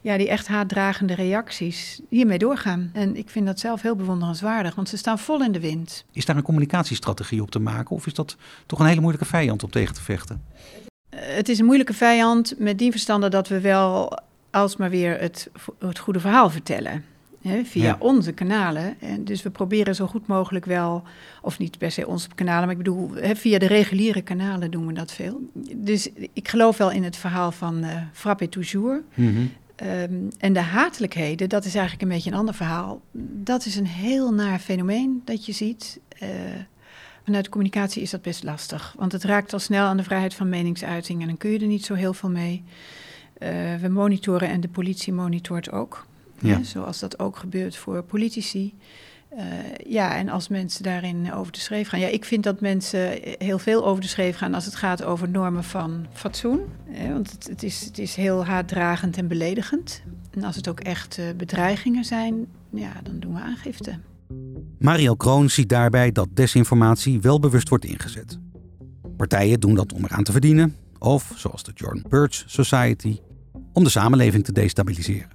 ja, 0.02 0.18
die 0.18 0.30
echt 0.30 0.48
haatdragende 0.48 1.14
reacties 1.14 2.02
hiermee 2.10 2.38
doorgaan. 2.38 2.90
En 2.94 3.16
ik 3.16 3.30
vind 3.30 3.46
dat 3.46 3.60
zelf 3.60 3.82
heel 3.82 3.96
bewonderenswaardig, 3.96 4.76
want 4.76 4.90
ze 4.90 4.98
staan 4.98 5.20
vol 5.20 5.44
in 5.44 5.52
de 5.52 5.60
wind. 5.60 6.06
Is 6.12 6.26
daar 6.26 6.36
een 6.36 6.44
communicatiestrategie 6.44 7.42
op 7.42 7.52
te 7.52 7.60
maken 7.60 7.96
of 7.96 8.06
is 8.06 8.14
dat 8.14 8.38
toch 8.66 8.80
een 8.80 8.86
hele 8.86 9.02
moeilijke 9.02 9.28
vijand 9.28 9.64
om 9.64 9.70
tegen 9.70 9.94
te 9.94 10.02
vechten? 10.02 10.44
Uh, 11.14 11.20
het 11.22 11.50
is 11.50 11.60
een 11.60 11.66
moeilijke 11.66 11.94
vijand 11.94 12.54
met 12.58 12.78
die 12.78 12.92
verstande 12.92 13.30
dat 13.30 13.48
we 13.48 13.60
wel 13.60 14.20
alsmaar 14.52 14.90
weer 14.90 15.20
het, 15.20 15.50
het 15.80 16.00
goede 16.00 16.20
verhaal 16.20 16.50
vertellen. 16.50 17.04
Hè, 17.48 17.64
via 17.64 17.84
ja. 17.84 17.96
onze 18.00 18.32
kanalen. 18.32 19.02
En 19.02 19.24
dus 19.24 19.44
we 19.44 19.50
proberen 19.50 19.96
zo 19.96 20.08
goed 20.08 20.28
mogelijk 20.28 20.66
wel, 20.66 21.04
of 21.42 21.60
niet 21.60 21.78
per 21.78 21.92
se 21.92 22.08
onze 22.08 22.28
kanalen, 22.36 22.62
maar 22.62 22.72
ik 22.72 22.84
bedoel, 22.84 23.12
hè, 23.14 23.36
via 23.36 23.60
de 23.60 23.68
reguliere 23.68 24.22
kanalen 24.22 24.72
doen 24.72 24.88
we 24.88 24.94
dat 24.94 25.12
veel. 25.12 25.42
Dus 25.76 26.10
ik 26.34 26.48
geloof 26.48 26.78
wel 26.78 26.92
in 26.92 27.04
het 27.04 27.18
verhaal 27.18 27.52
van 27.52 27.84
uh, 27.84 28.02
frappe 28.14 28.50
toujours. 28.50 29.02
Mhm. 29.14 29.30
Mm 29.30 29.36
-hmm. 29.36 29.52
um, 29.88 30.28
en 30.38 30.54
de 30.54 30.60
hatelijkheden, 30.60 31.50
dat 31.50 31.66
is 31.66 31.74
eigenlijk 31.74 32.04
een 32.04 32.16
beetje 32.16 32.32
een 32.32 32.38
ander 32.38 32.54
verhaal. 32.54 33.02
Dat 33.44 33.66
is 33.66 33.76
een 33.76 33.88
heel 33.88 34.34
naar 34.34 34.60
fenomeen 34.60 35.22
dat 35.26 35.46
je 35.46 35.52
ziet. 35.52 36.00
Uh, 36.24 36.30
vanuit 37.24 37.44
de 37.44 37.50
communicatie 37.50 38.02
is 38.02 38.10
dat 38.10 38.22
best 38.22 38.44
lastig, 38.44 38.96
want 38.98 39.12
het 39.12 39.24
raakt 39.24 39.54
al 39.54 39.60
snel 39.60 39.86
aan 39.86 39.98
de 39.98 40.04
vrijheid 40.04 40.34
van 40.34 40.50
meningsuiting 40.50 41.22
en 41.22 41.28
dan 41.28 41.38
kun 41.38 41.50
je 41.50 41.60
er 41.60 41.68
niet 41.68 41.86
zo 41.86 41.94
heel 41.94 42.14
veel 42.14 42.30
mee. 42.30 42.64
Uh, 43.40 43.50
we 43.76 43.88
monitoren 43.88 44.50
en 44.50 44.62
de 44.62 44.68
politie 44.68 45.14
monitort 45.14 45.72
ook. 45.72 46.06
Ja. 46.40 46.56
Hè, 46.56 46.64
zoals 46.64 47.00
dat 47.00 47.20
ook 47.20 47.38
gebeurt 47.38 47.76
voor 47.76 48.04
politici. 48.04 48.74
Uh, 49.34 49.42
ja, 49.88 50.16
en 50.16 50.30
als 50.30 50.48
mensen 50.48 50.84
daarin 50.84 51.34
over 51.34 51.52
de 51.52 51.60
schreef 51.60 51.88
gaan. 51.88 52.00
Ja, 52.00 52.08
ik 52.08 52.26
vind 52.26 52.44
dat 52.44 52.62
mensen 52.62 53.20
heel 53.38 53.60
veel 53.60 53.86
over 53.86 54.02
de 54.02 54.08
schreef 54.08 54.38
gaan 54.38 54.54
als 54.54 54.66
het 54.66 54.76
gaat 54.76 55.04
over 55.04 55.30
normen 55.30 55.64
van 55.64 56.06
fatsoen. 56.14 56.62
Hè, 56.90 57.14
want 57.14 57.32
het, 57.32 57.48
het, 57.48 57.64
is, 57.64 57.86
het 57.86 57.98
is 57.98 58.16
heel 58.16 58.46
haatdragend 58.46 59.18
en 59.18 59.28
beledigend. 59.28 60.02
En 60.32 60.44
als 60.44 60.56
het 60.56 60.68
ook 60.68 60.80
echt 60.80 61.18
uh, 61.18 61.26
bedreigingen 61.38 62.04
zijn, 62.04 62.48
ja, 62.70 62.92
dan 63.04 63.20
doen 63.20 63.34
we 63.34 63.40
aangifte. 63.40 64.00
Mariel 64.80 65.16
Kroon 65.16 65.50
ziet 65.50 65.70
daarbij 65.70 66.12
dat 66.12 66.28
desinformatie 66.34 67.22
wel 67.22 67.40
bewust 67.40 67.70
wordt 67.70 67.86
ingezet. 67.86 68.40
Partijen 69.18 69.60
doen 69.60 69.76
dat 69.76 69.94
om 69.94 70.04
eraan 70.04 70.24
te 70.24 70.32
verdienen, 70.32 70.76
of 71.00 71.34
zoals 71.36 71.64
de 71.64 71.72
John 71.76 72.06
Birch 72.10 72.44
Society, 72.46 73.20
om 73.74 73.84
de 73.84 73.90
samenleving 73.90 74.44
te 74.44 74.52
destabiliseren. 74.52 75.35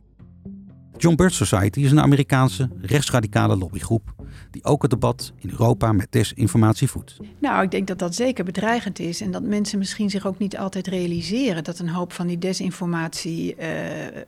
John 1.00 1.14
Birch 1.14 1.34
Society 1.34 1.80
is 1.80 1.90
een 1.90 2.00
Amerikaanse 2.00 2.68
rechtsradicale 2.80 3.56
lobbygroep 3.56 4.14
die 4.50 4.64
ook 4.64 4.82
het 4.82 4.90
debat 4.90 5.32
in 5.38 5.50
Europa 5.50 5.92
met 5.92 6.06
desinformatie 6.10 6.88
voedt. 6.88 7.16
Nou, 7.38 7.62
ik 7.62 7.70
denk 7.70 7.86
dat 7.86 7.98
dat 7.98 8.14
zeker 8.14 8.44
bedreigend 8.44 8.98
is 8.98 9.20
en 9.20 9.30
dat 9.30 9.42
mensen 9.42 9.78
misschien 9.78 10.10
zich 10.10 10.26
ook 10.26 10.38
niet 10.38 10.58
altijd 10.58 10.86
realiseren 10.86 11.64
dat 11.64 11.78
een 11.78 11.88
hoop 11.88 12.12
van 12.12 12.26
die 12.26 12.38
desinformatie 12.38 13.56
uh, 13.58 13.66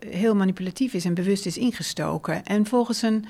heel 0.06 0.34
manipulatief 0.34 0.94
is 0.94 1.04
en 1.04 1.14
bewust 1.14 1.46
is 1.46 1.58
ingestoken. 1.58 2.44
En 2.44 2.66
volgens 2.66 3.02
een 3.02 3.24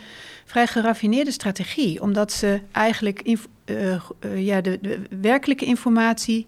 vrij 0.44 0.66
geraffineerde 0.66 1.30
strategie, 1.30 2.02
omdat 2.02 2.32
ze 2.32 2.60
eigenlijk 2.72 3.22
uh, 3.24 3.38
uh, 3.66 4.46
ja, 4.46 4.60
de, 4.60 4.78
de 4.82 5.00
werkelijke 5.20 5.64
informatie 5.64 6.46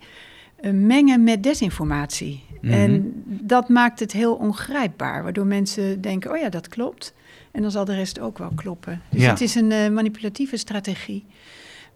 mengen 0.73 1.25
met 1.25 1.43
desinformatie. 1.43 2.45
Mm-hmm. 2.61 2.79
En 2.79 3.23
dat 3.27 3.69
maakt 3.69 4.01
het 4.01 4.13
heel 4.13 4.35
ongrijpbaar, 4.35 5.23
waardoor 5.23 5.47
mensen 5.47 6.01
denken: 6.01 6.31
oh 6.31 6.37
ja, 6.37 6.49
dat 6.49 6.69
klopt. 6.69 7.15
En 7.51 7.63
dan 7.63 7.71
zal 7.71 7.85
de 7.85 7.95
rest 7.95 8.21
ook 8.21 8.39
wel 8.39 8.51
kloppen. 8.55 9.03
Dus 9.11 9.23
ja. 9.23 9.31
het 9.31 9.41
is 9.41 9.55
een 9.55 9.71
uh, 9.71 9.89
manipulatieve 9.89 10.57
strategie. 10.57 11.25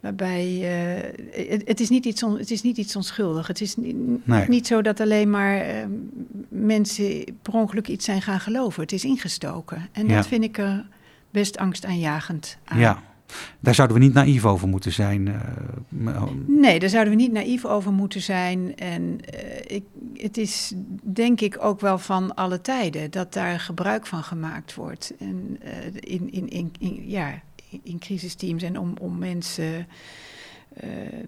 Waarbij 0.00 0.46
uh, 0.46 1.48
het, 1.50 1.62
het, 1.68 1.80
is 1.80 1.88
niet 1.88 2.04
iets 2.04 2.22
on, 2.22 2.38
het 2.38 2.50
is 2.50 2.62
niet 2.62 2.76
iets 2.76 2.96
onschuldig. 2.96 3.46
Het 3.46 3.60
is 3.60 3.76
niet, 3.76 4.26
nee. 4.26 4.48
niet 4.48 4.66
zo 4.66 4.82
dat 4.82 5.00
alleen 5.00 5.30
maar 5.30 5.66
uh, 5.66 5.84
mensen 6.48 7.24
per 7.42 7.52
ongeluk 7.52 7.88
iets 7.88 8.04
zijn 8.04 8.22
gaan 8.22 8.40
geloven. 8.40 8.82
Het 8.82 8.92
is 8.92 9.04
ingestoken. 9.04 9.88
En 9.92 10.08
ja. 10.08 10.16
dat 10.16 10.26
vind 10.26 10.44
ik 10.44 10.58
er 10.58 10.86
best 11.30 11.58
angstaanjagend 11.58 12.58
aan. 12.64 12.78
Ja. 12.78 13.02
Daar 13.60 13.74
zouden 13.74 13.96
we 13.96 14.02
niet 14.02 14.14
naïef 14.14 14.44
over 14.44 14.68
moeten 14.68 14.92
zijn. 14.92 15.26
Uh, 15.26 16.22
nee, 16.46 16.78
daar 16.78 16.88
zouden 16.88 17.16
we 17.16 17.20
niet 17.20 17.32
naïef 17.32 17.64
over 17.64 17.92
moeten 17.92 18.22
zijn. 18.22 18.76
En 18.76 19.02
uh, 19.02 19.76
ik, 19.76 19.84
het 20.14 20.36
is 20.36 20.72
denk 21.02 21.40
ik 21.40 21.56
ook 21.60 21.80
wel 21.80 21.98
van 21.98 22.34
alle 22.34 22.60
tijden 22.60 23.10
dat 23.10 23.32
daar 23.32 23.60
gebruik 23.60 24.06
van 24.06 24.22
gemaakt 24.22 24.74
wordt. 24.74 25.12
En, 25.18 25.58
uh, 25.64 25.70
in, 26.00 26.32
in, 26.32 26.48
in, 26.48 26.72
in, 26.78 27.08
ja, 27.08 27.42
in 27.82 27.98
crisisteams 27.98 28.62
en 28.62 28.78
om, 28.78 28.94
om 29.00 29.18
mensen 29.18 29.86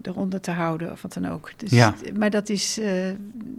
eronder 0.01 0.41
te 0.41 0.51
houden 0.51 0.91
of 0.91 1.01
wat 1.01 1.13
dan 1.13 1.27
ook. 1.27 1.51
Dus, 1.57 1.69
ja. 1.69 1.93
Maar 2.17 2.29
dat 2.29 2.49
is, 2.49 2.79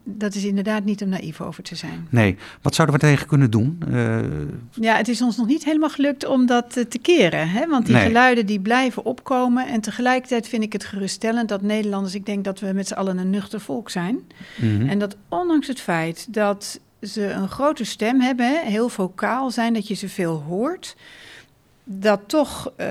dat 0.05 0.35
is 0.35 0.44
inderdaad 0.44 0.85
niet 0.85 1.02
om 1.02 1.09
naïef 1.09 1.40
over 1.40 1.62
te 1.62 1.74
zijn. 1.74 2.07
Nee, 2.11 2.37
wat 2.62 2.74
zouden 2.74 2.96
we 2.96 3.02
tegen 3.02 3.26
kunnen 3.26 3.50
doen? 3.50 3.83
Ja, 4.70 4.96
het 4.96 5.09
is 5.09 5.22
ons 5.22 5.37
nog 5.37 5.46
niet 5.46 5.64
helemaal 5.64 5.90
gelukt 5.90 6.26
om 6.26 6.46
dat 6.46 6.72
te 6.72 6.98
keren. 7.02 7.48
Hè? 7.48 7.66
Want 7.66 7.87
die 7.87 7.94
nee. 7.94 8.07
geluiden 8.07 8.46
die 8.46 8.61
blijven 8.61 9.05
opkomen. 9.05 9.66
En 9.66 9.81
tegelijkertijd 9.81 10.48
vind 10.48 10.62
ik 10.62 10.72
het 10.72 10.85
geruststellend 10.85 11.48
dat 11.48 11.62
Nederlanders... 11.62 12.14
ik 12.14 12.26
denk 12.26 12.44
dat 12.44 12.61
we 12.61 12.72
met 12.72 12.87
z'n 12.87 12.94
allen 12.94 13.18
een 13.18 13.31
nuchter 13.31 13.61
volk 13.61 13.90
zijn. 13.90 14.18
Mm-hmm. 14.57 14.88
En 14.88 14.98
dat 14.98 15.16
ondanks 15.28 15.66
het 15.66 15.81
feit 15.81 16.26
dat 16.35 16.81
ze 17.02 17.31
een 17.31 17.48
grote 17.48 17.85
stem 17.85 18.20
hebben... 18.20 18.61
heel 18.64 18.88
vocaal 18.88 19.50
zijn, 19.50 19.74
dat 19.74 19.88
je 19.88 19.94
ze 19.94 20.09
veel 20.09 20.42
hoort... 20.48 20.96
dat 21.85 22.20
toch 22.26 22.72
uh, 22.81 22.87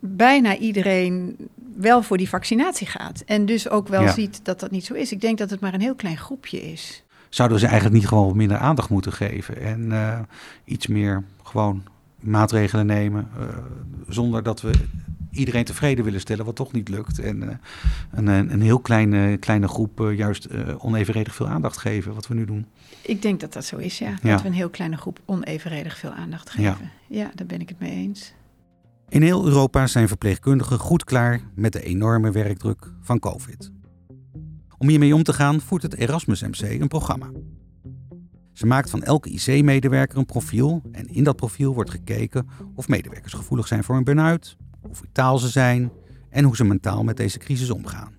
bijna 0.00 0.56
iedereen 0.56 1.36
wel 1.76 2.02
voor 2.02 2.16
die 2.16 2.28
vaccinatie 2.28 2.86
gaat. 2.86 3.22
En 3.26 3.46
dus 3.46 3.68
ook 3.68 3.88
wel 3.88 4.08
ziet 4.08 4.40
dat 4.42 4.60
dat 4.60 4.70
niet 4.70 4.84
zo 4.84 4.94
is. 4.94 5.12
Ik 5.12 5.20
denk 5.20 5.38
dat 5.38 5.50
het 5.50 5.60
maar 5.60 5.74
een 5.74 5.80
heel 5.80 5.94
klein 5.94 6.16
groepje 6.16 6.72
is. 6.72 7.02
Zouden 7.28 7.58
ze 7.58 7.66
eigenlijk 7.66 7.96
niet 7.96 8.08
gewoon 8.08 8.36
minder 8.36 8.56
aandacht 8.56 8.88
moeten 8.88 9.12
geven 9.12 9.60
en 9.60 9.84
uh, 9.90 10.18
iets 10.64 10.86
meer 10.86 11.24
gewoon 11.42 11.82
maatregelen 12.20 12.86
nemen, 12.86 13.28
uh, 13.38 13.46
zonder 14.08 14.42
dat 14.42 14.60
we 14.60 14.70
iedereen 15.30 15.64
tevreden 15.64 16.04
willen 16.04 16.20
stellen, 16.20 16.44
wat 16.44 16.56
toch 16.56 16.72
niet 16.72 16.88
lukt. 16.88 17.18
En 17.18 17.42
uh, 17.42 17.48
een, 18.10 18.52
een 18.52 18.62
heel 18.62 18.78
kleine, 18.78 19.36
kleine 19.36 19.68
groep 19.68 20.00
uh, 20.00 20.16
juist 20.16 20.48
onevenredig 20.78 21.34
veel 21.34 21.48
aandacht 21.48 21.76
geven, 21.76 22.14
wat 22.14 22.26
we 22.26 22.34
nu 22.34 22.44
doen. 22.44 22.66
Ik 23.02 23.22
denk 23.22 23.40
dat 23.40 23.52
dat 23.52 23.64
zo 23.64 23.76
is, 23.76 23.98
ja. 23.98 24.14
ja. 24.22 24.30
Dat 24.30 24.42
we 24.42 24.48
een 24.48 24.54
heel 24.54 24.70
kleine 24.70 24.96
groep 24.96 25.20
onevenredig 25.24 25.98
veel 25.98 26.12
aandacht 26.12 26.50
geven. 26.50 26.90
Ja. 27.06 27.18
ja, 27.18 27.30
daar 27.34 27.46
ben 27.46 27.60
ik 27.60 27.68
het 27.68 27.80
mee 27.80 27.92
eens. 27.92 28.32
In 29.14 29.22
heel 29.22 29.46
Europa 29.46 29.86
zijn 29.86 30.08
verpleegkundigen 30.08 30.78
goed 30.78 31.04
klaar 31.04 31.40
met 31.54 31.72
de 31.72 31.82
enorme 31.82 32.30
werkdruk 32.30 32.92
van 33.00 33.18
COVID. 33.18 33.72
Om 34.78 34.88
hiermee 34.88 35.14
om 35.14 35.22
te 35.22 35.32
gaan 35.32 35.60
voert 35.60 35.82
het 35.82 35.94
Erasmus 35.94 36.42
MC 36.42 36.60
een 36.60 36.88
programma. 36.88 37.30
Ze 38.52 38.66
maakt 38.66 38.90
van 38.90 39.02
elke 39.02 39.30
IC-medewerker 39.30 40.18
een 40.18 40.26
profiel 40.26 40.82
en 40.92 41.08
in 41.08 41.24
dat 41.24 41.36
profiel 41.36 41.74
wordt 41.74 41.90
gekeken 41.90 42.48
of 42.74 42.88
medewerkers 42.88 43.32
gevoelig 43.32 43.66
zijn 43.66 43.84
voor 43.84 43.96
een 43.96 44.04
burn-out, 44.04 44.56
hoe 44.80 44.94
vitaal 44.94 45.38
ze 45.38 45.48
zijn 45.48 45.92
en 46.30 46.44
hoe 46.44 46.56
ze 46.56 46.64
mentaal 46.64 47.04
met 47.04 47.16
deze 47.16 47.38
crisis 47.38 47.70
omgaan. 47.70 48.14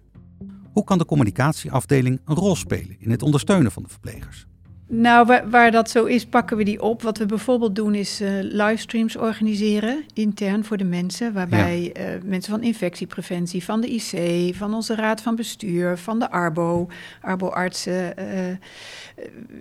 Hoe 0.72 0.84
kan 0.84 0.98
de 0.98 1.06
communicatieafdeling 1.06 2.22
een 2.26 2.36
rol 2.36 2.56
spelen 2.56 3.00
in 3.00 3.12
het 3.12 3.24
ondersteunen 3.24 3.72
van 3.72 3.84
de 3.84 3.90
verplegers? 3.90 4.48
Nou, 4.88 5.26
waar, 5.26 5.50
waar, 5.50 5.72
dat 5.72 5.90
zo 5.90 6.06
is, 6.06 6.26
pakken 6.26 6.58
we 6.58 6.64
die 6.64 6.82
op. 6.82 7.02
Wat 7.02 7.18
we 7.18 7.26
bijvoorbeeld 7.26 7.76
doen 7.76 7.96
is 7.96 8.22
uh, 8.22 8.30
livestreams 8.42 9.16
organiseren, 9.18 10.04
intern 10.14 10.66
voor 10.66 10.78
de 10.78 10.84
mensen. 10.84 11.34
Waarbij 11.34 11.96
uh, 11.98 12.22
mensen 12.24 12.52
van 12.52 12.64
infectiepreventie, 12.64 13.64
van 13.64 13.82
de 13.82 13.88
IC, 13.88 14.56
van 14.56 14.74
onze 14.74 14.96
raad 14.96 15.22
van 15.22 15.36
bestuur, 15.36 15.98
van 15.98 16.20
de 16.20 16.32
ARBO, 16.32 16.88
ARBO-artsen, 17.22 18.14
uh, 18.20 18.58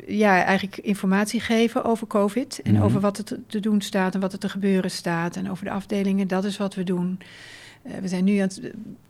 ja, 0.07 0.45
eigenlijk 0.45 0.79
informatie 0.79 1.41
geven 1.41 1.85
over 1.85 2.07
COVID. 2.07 2.61
En 2.63 2.71
mm 2.71 2.77
-hmm. 2.77 2.85
over 2.85 3.01
wat 3.01 3.19
er 3.19 3.39
te 3.47 3.61
doen 3.61 3.81
staat 3.81 4.15
en 4.15 4.21
wat 4.21 4.33
er 4.33 4.39
te 4.39 4.49
gebeuren 4.49 4.91
staat. 4.91 5.37
En 5.37 5.51
over 5.51 5.65
de 5.65 5.71
afdelingen, 5.71 6.29
dat 6.29 6.45
is 6.45 6.57
wat 6.57 6.75
we 6.75 6.85
doen. 6.85 7.19
we 8.01 8.09
zijn 8.09 8.25
nu 8.25 8.37
aan 8.37 8.49
het 8.49 8.61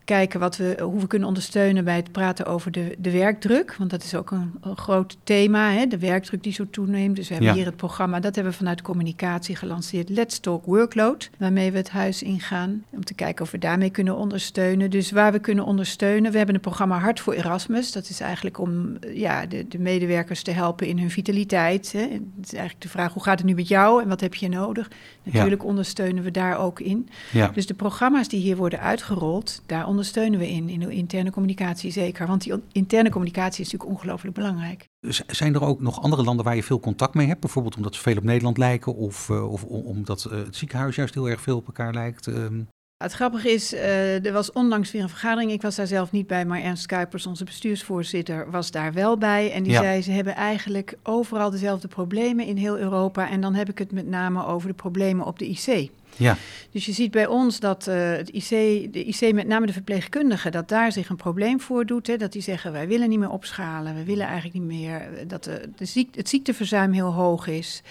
kijken 0.05 0.41
wat 0.41 0.57
we, 0.57 0.79
hoe 0.83 1.01
we 1.01 1.07
kunnen 1.07 1.29
ondersteunen 1.29 1.85
bij 1.85 1.97
het 1.97 2.13
praten 2.13 2.47
over 2.47 2.73
de, 2.73 2.97
de 2.99 3.11
werkdruk. 3.11 3.75
Want 3.79 3.91
dat 3.91 4.03
is 4.03 4.15
ook 4.15 4.31
een, 4.31 4.53
een 4.61 4.77
groot 4.77 5.17
thema, 5.25 5.71
hè, 5.71 5.87
de 5.87 5.99
werkdruk 5.99 6.43
die 6.43 6.53
zo 6.53 6.67
toeneemt. 6.71 7.17
Dus 7.17 7.29
we 7.29 7.35
hebben 7.35 7.53
ja. 7.53 7.57
hier 7.57 7.67
het 7.67 7.77
programma, 7.77 8.21
dat 8.21 8.35
hebben 8.35 8.53
we 8.53 8.59
vanuit 8.59 8.83
communicatie 8.83 9.57
gelanceerd, 9.57 10.09
Let's 10.09 10.39
Talk 10.39 10.65
Workload. 10.65 11.31
Waarmee 11.39 11.71
we 11.71 11.77
het 11.77 11.91
huis 11.91 12.23
ingaan, 12.23 12.85
om 12.91 13.05
te 13.05 13.15
kijken 13.15 13.45
of 13.45 13.51
we 13.51 13.59
daarmee 13.59 13.91
kunnen 13.91 14.17
ondersteunen. 14.17 14.91
Dus 14.91 15.11
waar 15.11 15.33
we 15.33 15.39
kunnen 15.39 15.65
ondersteunen, 15.65 16.31
we 16.31 16.37
hebben 16.37 16.55
een 16.55 16.61
programma 16.61 16.99
Hart 16.99 17.21
voor 17.21 17.33
Erasmus. 17.33 17.93
Dat 17.93 18.09
is 18.09 18.21
eigenlijk 18.21 18.59
om 18.59 18.97
ja, 19.13 19.47
de, 19.47 19.69
de 19.69 19.79
medewerkers 19.79 20.43
te 20.43 20.51
helpen 20.51 20.87
in 20.87 20.99
hun 20.99 21.11
vitaliteit. 21.11 21.93
Hè. 21.93 22.01
Het 22.01 22.21
is 22.43 22.53
eigenlijk 22.53 22.83
de 22.83 22.89
vraag, 22.89 23.13
hoe 23.13 23.23
gaat 23.23 23.39
het 23.39 23.47
nu 23.47 23.55
met 23.55 23.69
jou 23.69 24.03
en 24.03 24.09
wat 24.09 24.21
heb 24.21 24.35
je 24.35 24.49
nodig? 24.49 24.91
Natuurlijk 25.23 25.63
ja. 25.63 25.69
ondersteunen 25.69 26.23
we 26.23 26.31
daar 26.31 26.59
ook 26.59 26.81
in. 26.81 27.09
Ja. 27.33 27.49
Dus 27.49 27.67
de 27.67 27.75
programma's 27.75 28.29
die 28.29 28.41
hier 28.41 28.57
worden 28.57 28.81
uitgerold, 28.81 29.63
daar 29.67 29.87
ondersteunen 29.95 30.39
we 30.39 30.49
in, 30.51 30.69
in 30.69 30.81
de 30.81 30.91
interne 30.91 31.31
communicatie 31.31 31.91
zeker. 31.91 32.27
Want 32.27 32.43
die 32.43 32.53
interne 32.73 33.11
communicatie 33.11 33.65
is 33.65 33.73
natuurlijk 33.73 34.01
ongelooflijk 34.01 34.35
belangrijk. 34.35 34.89
Zijn 35.27 35.55
er 35.55 35.65
ook 35.65 35.81
nog 35.81 36.03
andere 36.03 36.23
landen 36.23 36.45
waar 36.45 36.57
je 36.57 36.63
veel 36.63 36.81
contact 36.81 37.15
mee 37.15 37.27
hebt? 37.27 37.41
Bijvoorbeeld 37.41 37.77
omdat 37.77 37.95
ze 37.95 38.01
veel 38.01 38.17
op 38.17 38.25
Nederland 38.25 38.59
lijken 38.59 38.95
of, 38.95 39.29
uh, 39.29 39.53
of 39.53 39.65
omdat 39.65 40.29
uh, 40.33 40.39
het 40.39 40.57
ziekenhuis 40.57 40.97
juist 40.97 41.15
heel 41.15 41.29
erg 41.29 41.41
veel 41.41 41.57
op 41.57 41.67
elkaar 41.67 41.95
lijkt? 41.95 42.27
Um... 42.27 42.69
Het 42.97 43.13
grappige 43.13 43.51
is, 43.51 43.73
uh, 43.73 44.27
er 44.27 44.33
was 44.33 44.53
onlangs 44.53 44.91
weer 44.91 45.03
een 45.03 45.09
vergadering. 45.09 45.51
Ik 45.51 45.63
was 45.63 45.77
daar 45.77 45.87
zelf 45.87 46.13
niet 46.13 46.27
bij, 46.27 46.45
maar 46.45 46.61
Ernst 46.61 46.87
Kuipers, 46.87 47.27
onze 47.27 47.45
bestuursvoorzitter, 47.45 48.51
was 48.51 48.71
daar 48.71 48.93
wel 48.93 49.19
bij. 49.19 49.53
En 49.53 49.63
die 49.63 49.73
ja. 49.73 49.81
zei, 49.81 50.03
ze 50.03 50.11
hebben 50.11 50.35
eigenlijk 50.35 50.97
overal 51.03 51.51
dezelfde 51.51 51.89
problemen 51.89 52.47
in 52.47 52.57
heel 52.57 52.79
Europa. 52.79 53.31
En 53.31 53.41
dan 53.41 53.55
heb 53.55 53.69
ik 53.69 53.79
het 53.79 53.93
met 53.93 54.07
name 54.07 54.47
over 54.47 54.69
de 54.69 54.75
problemen 54.75 55.27
op 55.27 55.39
de 55.39 55.49
IC. 55.49 55.91
Ja. 56.17 56.37
Dus 56.71 56.87
je 56.87 56.93
ziet 56.93 57.11
bij 57.11 57.27
ons 57.27 57.61
dat 57.61 57.87
uh, 57.89 58.11
het 58.11 58.29
IC, 58.29 58.49
de 58.93 59.05
IC, 59.05 59.33
met 59.33 59.47
name 59.47 59.67
de 59.67 59.73
verpleegkundigen, 59.73 60.53
dat 60.53 60.69
daar 60.69 60.93
zich 60.93 61.09
een 61.09 61.17
probleem 61.17 61.61
voordoet. 61.61 62.07
Hè, 62.07 62.17
dat 62.17 62.33
die 62.33 62.43
zeggen, 62.43 62.73
wij 62.73 62.89
willen 62.89 63.09
niet 63.09 63.19
meer 63.19 63.31
opschalen, 63.31 63.95
we 63.95 64.05
willen 64.05 64.27
eigenlijk 64.27 64.55
niet 64.55 64.81
meer 64.81 65.09
dat 65.27 65.45
de, 65.45 65.71
de 65.77 65.85
ziek, 65.85 66.15
het 66.15 66.29
ziekteverzuim 66.29 66.93
heel 66.93 67.13
hoog 67.13 67.47
is. 67.47 67.83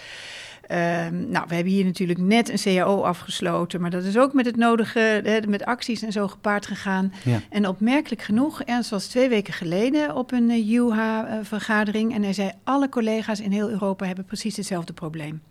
Um, 0.70 1.30
nou, 1.30 1.44
we 1.48 1.54
hebben 1.54 1.72
hier 1.72 1.84
natuurlijk 1.84 2.18
net 2.18 2.48
een 2.48 2.76
CAO 2.76 3.02
afgesloten, 3.02 3.80
maar 3.80 3.90
dat 3.90 4.04
is 4.04 4.18
ook 4.18 4.32
met 4.32 4.46
het 4.46 4.56
nodige, 4.56 5.20
hè, 5.24 5.46
met 5.46 5.64
acties 5.64 6.02
en 6.02 6.12
zo 6.12 6.28
gepaard 6.28 6.66
gegaan. 6.66 7.12
Ja. 7.24 7.40
En 7.50 7.68
opmerkelijk 7.68 8.22
genoeg, 8.22 8.62
Ernst 8.62 8.90
was 8.90 9.06
twee 9.06 9.28
weken 9.28 9.52
geleden 9.52 10.16
op 10.16 10.32
een 10.32 10.50
uh, 10.50 10.70
UHA-vergadering 10.70 12.14
en 12.14 12.22
hij 12.22 12.32
zei, 12.32 12.50
alle 12.64 12.88
collega's 12.88 13.40
in 13.40 13.52
heel 13.52 13.70
Europa 13.70 14.06
hebben 14.06 14.24
precies 14.24 14.56
hetzelfde 14.56 14.92
probleem. 14.92 15.42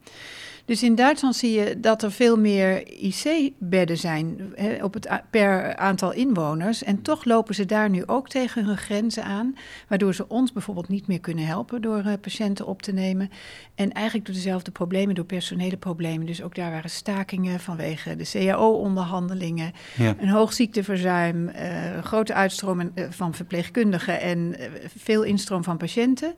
Dus 0.65 0.84
in 0.84 0.95
Duitsland 0.95 1.36
zie 1.36 1.52
je 1.52 1.80
dat 1.80 2.04
er 2.04 2.12
veel 2.12 2.38
meer 2.38 2.88
IC-bedden 2.88 3.97
zijn 3.97 4.52
hè, 4.56 4.84
op 4.84 4.93
het 4.93 5.10
per 5.30 5.76
aantal 5.76 6.13
inwoners. 6.13 6.84
En 6.84 7.02
toch 7.02 7.26
lopen 7.26 7.56
ze 7.56 7.65
daar 7.65 7.89
nu 7.89 8.04
ook 8.06 8.30
tegen 8.30 8.65
hun 8.65 8.78
grenzen 8.78 9.23
aan. 9.23 9.56
Waardoor 9.88 10.13
ze 10.13 10.28
ons 10.28 10.52
bijvoorbeeld 10.52 10.88
niet 10.88 11.08
meer 11.08 11.19
kunnen 11.19 11.45
helpen 11.45 11.82
door 11.82 12.04
uh, 12.06 12.13
patiënten 12.21 12.65
op 12.65 12.82
te 12.82 12.91
nemen. 12.91 13.30
En 13.76 13.91
eigenlijk 13.91 14.26
door 14.26 14.36
dezelfde 14.36 14.71
problemen, 14.71 15.15
door 15.15 15.26
personele 15.26 15.78
problemen. 15.78 16.26
Dus 16.26 16.41
ook 16.41 16.56
daar 16.56 16.71
waren 16.71 16.89
stakingen 16.89 17.60
vanwege 17.60 18.15
de 18.15 18.30
CAO-onderhandelingen. 18.32 19.71
Ja. 19.97 20.15
Een 20.19 20.30
hoog 20.30 20.54
ziekteverzuim, 20.54 21.47
uh, 21.47 22.04
grote 22.04 22.34
uitstroom 22.34 22.80
uh, 22.80 23.06
van 23.10 23.34
verpleegkundigen 23.34 24.21
en 24.21 24.56
veel 24.97 25.23
instroom 25.23 25.63
van 25.63 25.78
patiënten. 25.78 26.36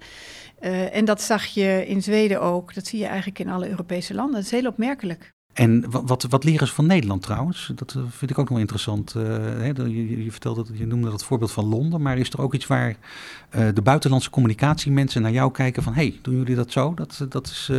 En 0.92 1.06
dat 1.06 1.22
zag 1.22 1.46
je 1.46 1.86
in 1.88 2.04
Zweden 2.04 2.42
ook. 2.42 2.74
Dat 2.74 2.88
zie 2.88 3.00
je 3.00 3.06
eigenlijk 3.06 3.40
in 3.40 3.50
alle 3.50 3.70
Europese 3.70 4.15
landen. 4.16 4.36
Dat 4.36 4.44
is 4.44 4.52
heel 4.52 4.68
opmerkelijk. 4.68 5.34
En 5.54 5.86
wat, 5.90 6.24
wat 6.30 6.44
leren 6.44 6.68
ze 6.68 6.74
van 6.74 6.86
Nederland 6.86 7.22
trouwens? 7.22 7.72
Dat 7.76 7.94
eh, 7.96 8.02
vind 8.10 8.32
ik 8.32 8.38
ook 8.38 8.50
nog 8.50 8.60
interessant. 8.60 9.14
Uh, 9.18 9.24
hè, 9.38 9.66
je, 9.66 10.24
je, 10.24 10.32
vertelde, 10.32 10.66
je 10.74 10.88
noemde 10.88 11.10
dat 11.10 11.24
voorbeeld 11.24 11.52
van 11.52 11.66
Londen, 11.66 12.02
maar 12.02 12.18
is 12.18 12.30
er 12.30 12.42
ook 12.42 12.54
iets 12.54 12.68
waar 12.68 12.90
uh, 12.90 13.68
de 13.74 13.82
buitenlandse 13.82 14.30
communicatiemensen 14.30 15.22
naar 15.22 15.32
jou 15.32 15.52
kijken 15.52 15.84
van, 15.84 15.94
hey, 15.94 16.20
doen 16.22 16.36
jullie 16.36 16.56
dat 16.56 16.72
zo? 16.72 16.94
Dat, 16.94 17.26
dat 17.30 17.48
is. 17.48 17.72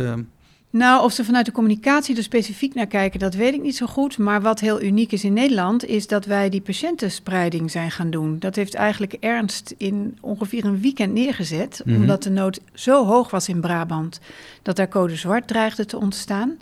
Nou, 0.77 1.03
of 1.03 1.11
ze 1.11 1.25
vanuit 1.25 1.45
de 1.45 1.51
communicatie 1.51 2.17
er 2.17 2.23
specifiek 2.23 2.73
naar 2.73 2.87
kijken, 2.87 3.19
dat 3.19 3.33
weet 3.33 3.53
ik 3.53 3.61
niet 3.61 3.75
zo 3.75 3.85
goed. 3.85 4.17
Maar 4.17 4.41
wat 4.41 4.59
heel 4.59 4.81
uniek 4.81 5.11
is 5.11 5.23
in 5.23 5.33
Nederland, 5.33 5.85
is 5.85 6.07
dat 6.07 6.25
wij 6.25 6.49
die 6.49 6.61
patiëntenspreiding 6.61 7.71
zijn 7.71 7.91
gaan 7.91 8.09
doen. 8.09 8.39
Dat 8.39 8.55
heeft 8.55 8.73
eigenlijk 8.73 9.13
Ernst 9.13 9.73
in 9.77 10.17
ongeveer 10.21 10.65
een 10.65 10.81
weekend 10.81 11.13
neergezet, 11.13 11.81
mm 11.83 11.93
-hmm. 11.93 12.01
omdat 12.01 12.23
de 12.23 12.29
nood 12.29 12.59
zo 12.73 13.05
hoog 13.05 13.31
was 13.31 13.49
in 13.49 13.61
Brabant 13.61 14.19
dat 14.61 14.75
daar 14.75 14.87
code 14.87 15.15
zwart 15.15 15.47
dreigde 15.47 15.85
te 15.85 15.97
ontstaan. 15.97 16.57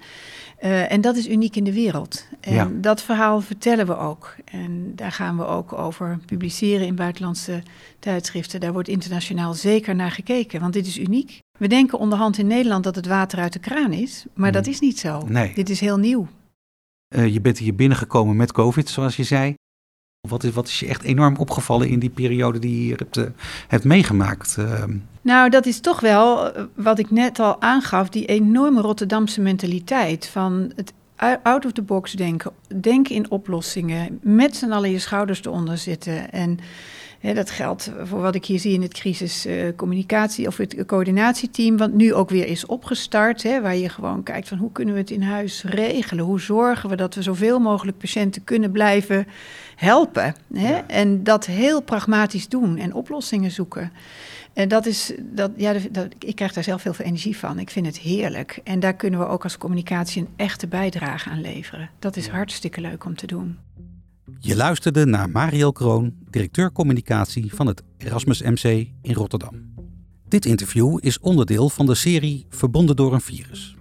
Uh, 0.63 0.91
en 0.91 1.01
dat 1.01 1.15
is 1.15 1.28
uniek 1.28 1.56
in 1.56 1.63
de 1.63 1.73
wereld. 1.73 2.28
En 2.39 2.54
ja. 2.54 2.69
dat 2.73 3.01
verhaal 3.01 3.41
vertellen 3.41 3.86
we 3.86 3.97
ook. 3.97 4.36
En 4.45 4.91
daar 4.95 5.12
gaan 5.12 5.38
we 5.38 5.45
ook 5.45 5.73
over 5.73 6.19
publiceren 6.25 6.88
in 6.88 6.95
buitenlandse 6.95 7.63
tijdschriften. 7.99 8.60
Daar 8.60 8.73
wordt 8.73 8.88
internationaal 8.88 9.54
zeker 9.54 9.95
naar 9.95 10.12
gekeken, 10.12 10.60
want 10.60 10.73
dit 10.73 10.88
is 10.88 10.97
uniek. 10.97 11.43
We 11.58 11.68
denken 11.68 12.00
onderhand 12.00 12.38
in 12.38 12.48
Nederland 12.48 12.84
dat 12.84 12.96
het 12.96 13.08
water 13.08 13.39
uit 13.39 13.54
de 13.54 13.60
kraan 13.60 13.91
is, 13.91 14.26
maar 14.34 14.52
dat 14.52 14.68
is 14.68 14.80
niet 14.80 15.00
zo. 15.00 15.24
Nee. 15.28 15.54
Dit 15.54 15.70
is 15.70 15.80
heel 15.80 15.98
nieuw. 15.98 16.28
Uh, 17.15 17.34
je 17.34 17.41
bent 17.41 17.58
hier 17.58 17.76
binnengekomen 17.76 18.36
met 18.36 18.52
COVID, 18.52 18.89
zoals 18.89 19.15
je 19.15 19.24
zei. 19.24 19.56
Wat 20.28 20.44
is, 20.44 20.52
wat 20.52 20.68
is 20.68 20.80
je 20.80 20.88
echt 20.88 21.04
enorm 21.04 21.36
opgevallen 21.36 21.89
in 21.89 22.00
die 22.00 22.10
periode 22.10 22.60
die 22.60 22.72
je 22.72 22.82
hier 22.82 22.98
hebt, 22.98 23.18
uh, 23.18 23.26
hebt 23.68 23.84
meegemaakt? 23.84 24.56
Uh, 24.60 24.84
nou, 25.22 25.50
dat 25.50 25.65
is 25.65 25.80
toch 25.80 26.00
wel 26.00 26.52
wat 26.76 27.00
ik 27.00 27.12
net 27.12 27.39
al 27.39 27.62
aangaf, 27.62 28.10
die 28.10 28.26
enorme 28.26 28.82
Rotterdamse 28.82 29.41
mentaliteit 29.41 30.28
van 30.28 30.72
het 30.76 30.94
out 31.44 31.65
of 31.65 31.72
the 31.72 31.82
box 31.82 32.12
denken, 32.12 32.52
denken 32.82 33.15
in 33.15 33.32
oplossingen, 33.32 34.20
met 34.22 34.56
z'n 34.56 34.72
allen 34.72 34.91
je 34.91 35.00
schouders 35.00 35.46
eronder 35.46 35.78
zitten 35.78 36.32
en 36.32 36.60
dat 37.33 37.49
geldt 37.49 37.91
voor 38.03 38.21
wat 38.21 38.35
ik 38.35 38.45
hier 38.45 38.59
zie 38.59 38.73
in 38.73 38.81
het 38.81 38.93
crisiscommunicatie 38.93 40.43
uh, 40.43 40.47
of 40.47 40.57
het 40.57 40.85
coördinatieteam, 40.85 41.77
wat 41.77 41.91
nu 41.91 42.13
ook 42.13 42.29
weer 42.29 42.47
is 42.47 42.65
opgestart. 42.65 43.43
Waar 43.43 43.75
je 43.75 43.89
gewoon 43.89 44.23
kijkt 44.23 44.47
van 44.47 44.57
hoe 44.57 44.71
kunnen 44.71 44.93
we 44.93 44.99
het 44.99 45.11
in 45.11 45.21
huis 45.21 45.63
regelen? 45.63 46.25
Hoe 46.25 46.39
zorgen 46.39 46.89
we 46.89 46.95
dat 46.95 47.15
we 47.15 47.21
zoveel 47.21 47.59
mogelijk 47.59 47.97
patiënten 47.97 48.43
kunnen 48.43 48.71
blijven 48.71 49.27
helpen? 49.75 50.35
Ja. 50.47 50.88
En 50.88 51.23
dat 51.23 51.45
heel 51.45 51.81
pragmatisch 51.81 52.47
doen 52.47 52.77
en 52.77 52.93
oplossingen 52.93 53.51
zoeken. 53.51 53.91
En 54.53 54.67
dat 54.67 54.85
is, 54.85 55.13
dat, 55.21 55.51
ja, 55.55 55.73
dat, 55.91 56.07
ik 56.19 56.35
krijg 56.35 56.53
daar 56.53 56.63
zelf 56.63 56.83
heel 56.83 56.93
veel 56.93 57.05
energie 57.05 57.38
van. 57.38 57.59
Ik 57.59 57.69
vind 57.69 57.85
het 57.85 57.97
heerlijk. 57.97 58.59
En 58.63 58.79
daar 58.79 58.95
kunnen 58.95 59.19
we 59.19 59.27
ook 59.27 59.43
als 59.43 59.57
communicatie 59.57 60.21
een 60.21 60.29
echte 60.35 60.67
bijdrage 60.67 61.29
aan 61.29 61.41
leveren. 61.41 61.89
Dat 61.99 62.15
is 62.15 62.25
ja. 62.25 62.31
hartstikke 62.31 62.81
leuk 62.81 63.05
om 63.05 63.15
te 63.15 63.27
doen. 63.27 63.57
Je 64.39 64.56
luisterde 64.56 65.06
naar 65.06 65.30
Mariel 65.30 65.71
Kroon, 65.71 66.13
directeur 66.30 66.71
communicatie 66.71 67.54
van 67.54 67.67
het 67.67 67.84
Erasmus 67.98 68.41
MC 68.41 68.88
in 69.02 69.13
Rotterdam. 69.13 69.74
Dit 70.28 70.45
interview 70.45 70.98
is 71.00 71.19
onderdeel 71.19 71.69
van 71.69 71.86
de 71.86 71.95
serie 71.95 72.45
Verbonden 72.50 72.95
door 72.95 73.13
een 73.13 73.21
virus. 73.21 73.76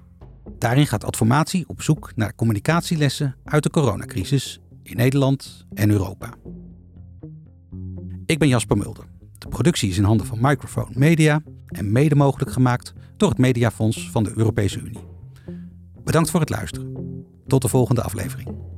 Daarin 0.59 0.87
gaat 0.87 1.05
Adformatie 1.05 1.65
op 1.69 1.83
zoek 1.83 2.13
naar 2.17 2.35
communicatielessen 2.35 3.37
uit 3.45 3.63
de 3.63 3.71
coronacrisis 3.71 4.61
in 4.83 4.97
Nederland 4.97 5.67
en 5.75 5.91
Europa. 5.91 6.35
Ik 8.27 8.39
ben 8.39 8.49
Jasper 8.49 8.77
Mulder. 8.77 9.05
De 9.39 9.49
productie 9.49 9.91
is 9.91 9.99
in 9.99 10.05
handen 10.05 10.27
van 10.27 10.39
Microphone 10.41 10.99
Media 10.99 11.43
en 11.67 11.93
mede 11.93 12.15
mogelijk 12.15 12.53
gemaakt 12.53 12.93
door 13.17 13.29
het 13.29 13.39
Mediafonds 13.39 14.11
van 14.11 14.25
de 14.25 14.33
Europese 14.35 14.79
Unie. 14.79 15.05
Bedankt 16.05 16.31
voor 16.31 16.41
het 16.41 16.51
luisteren. 16.51 16.93
Tot 17.47 17.63
de 17.63 17.69
volgende 17.69 18.03
aflevering. 18.03 18.74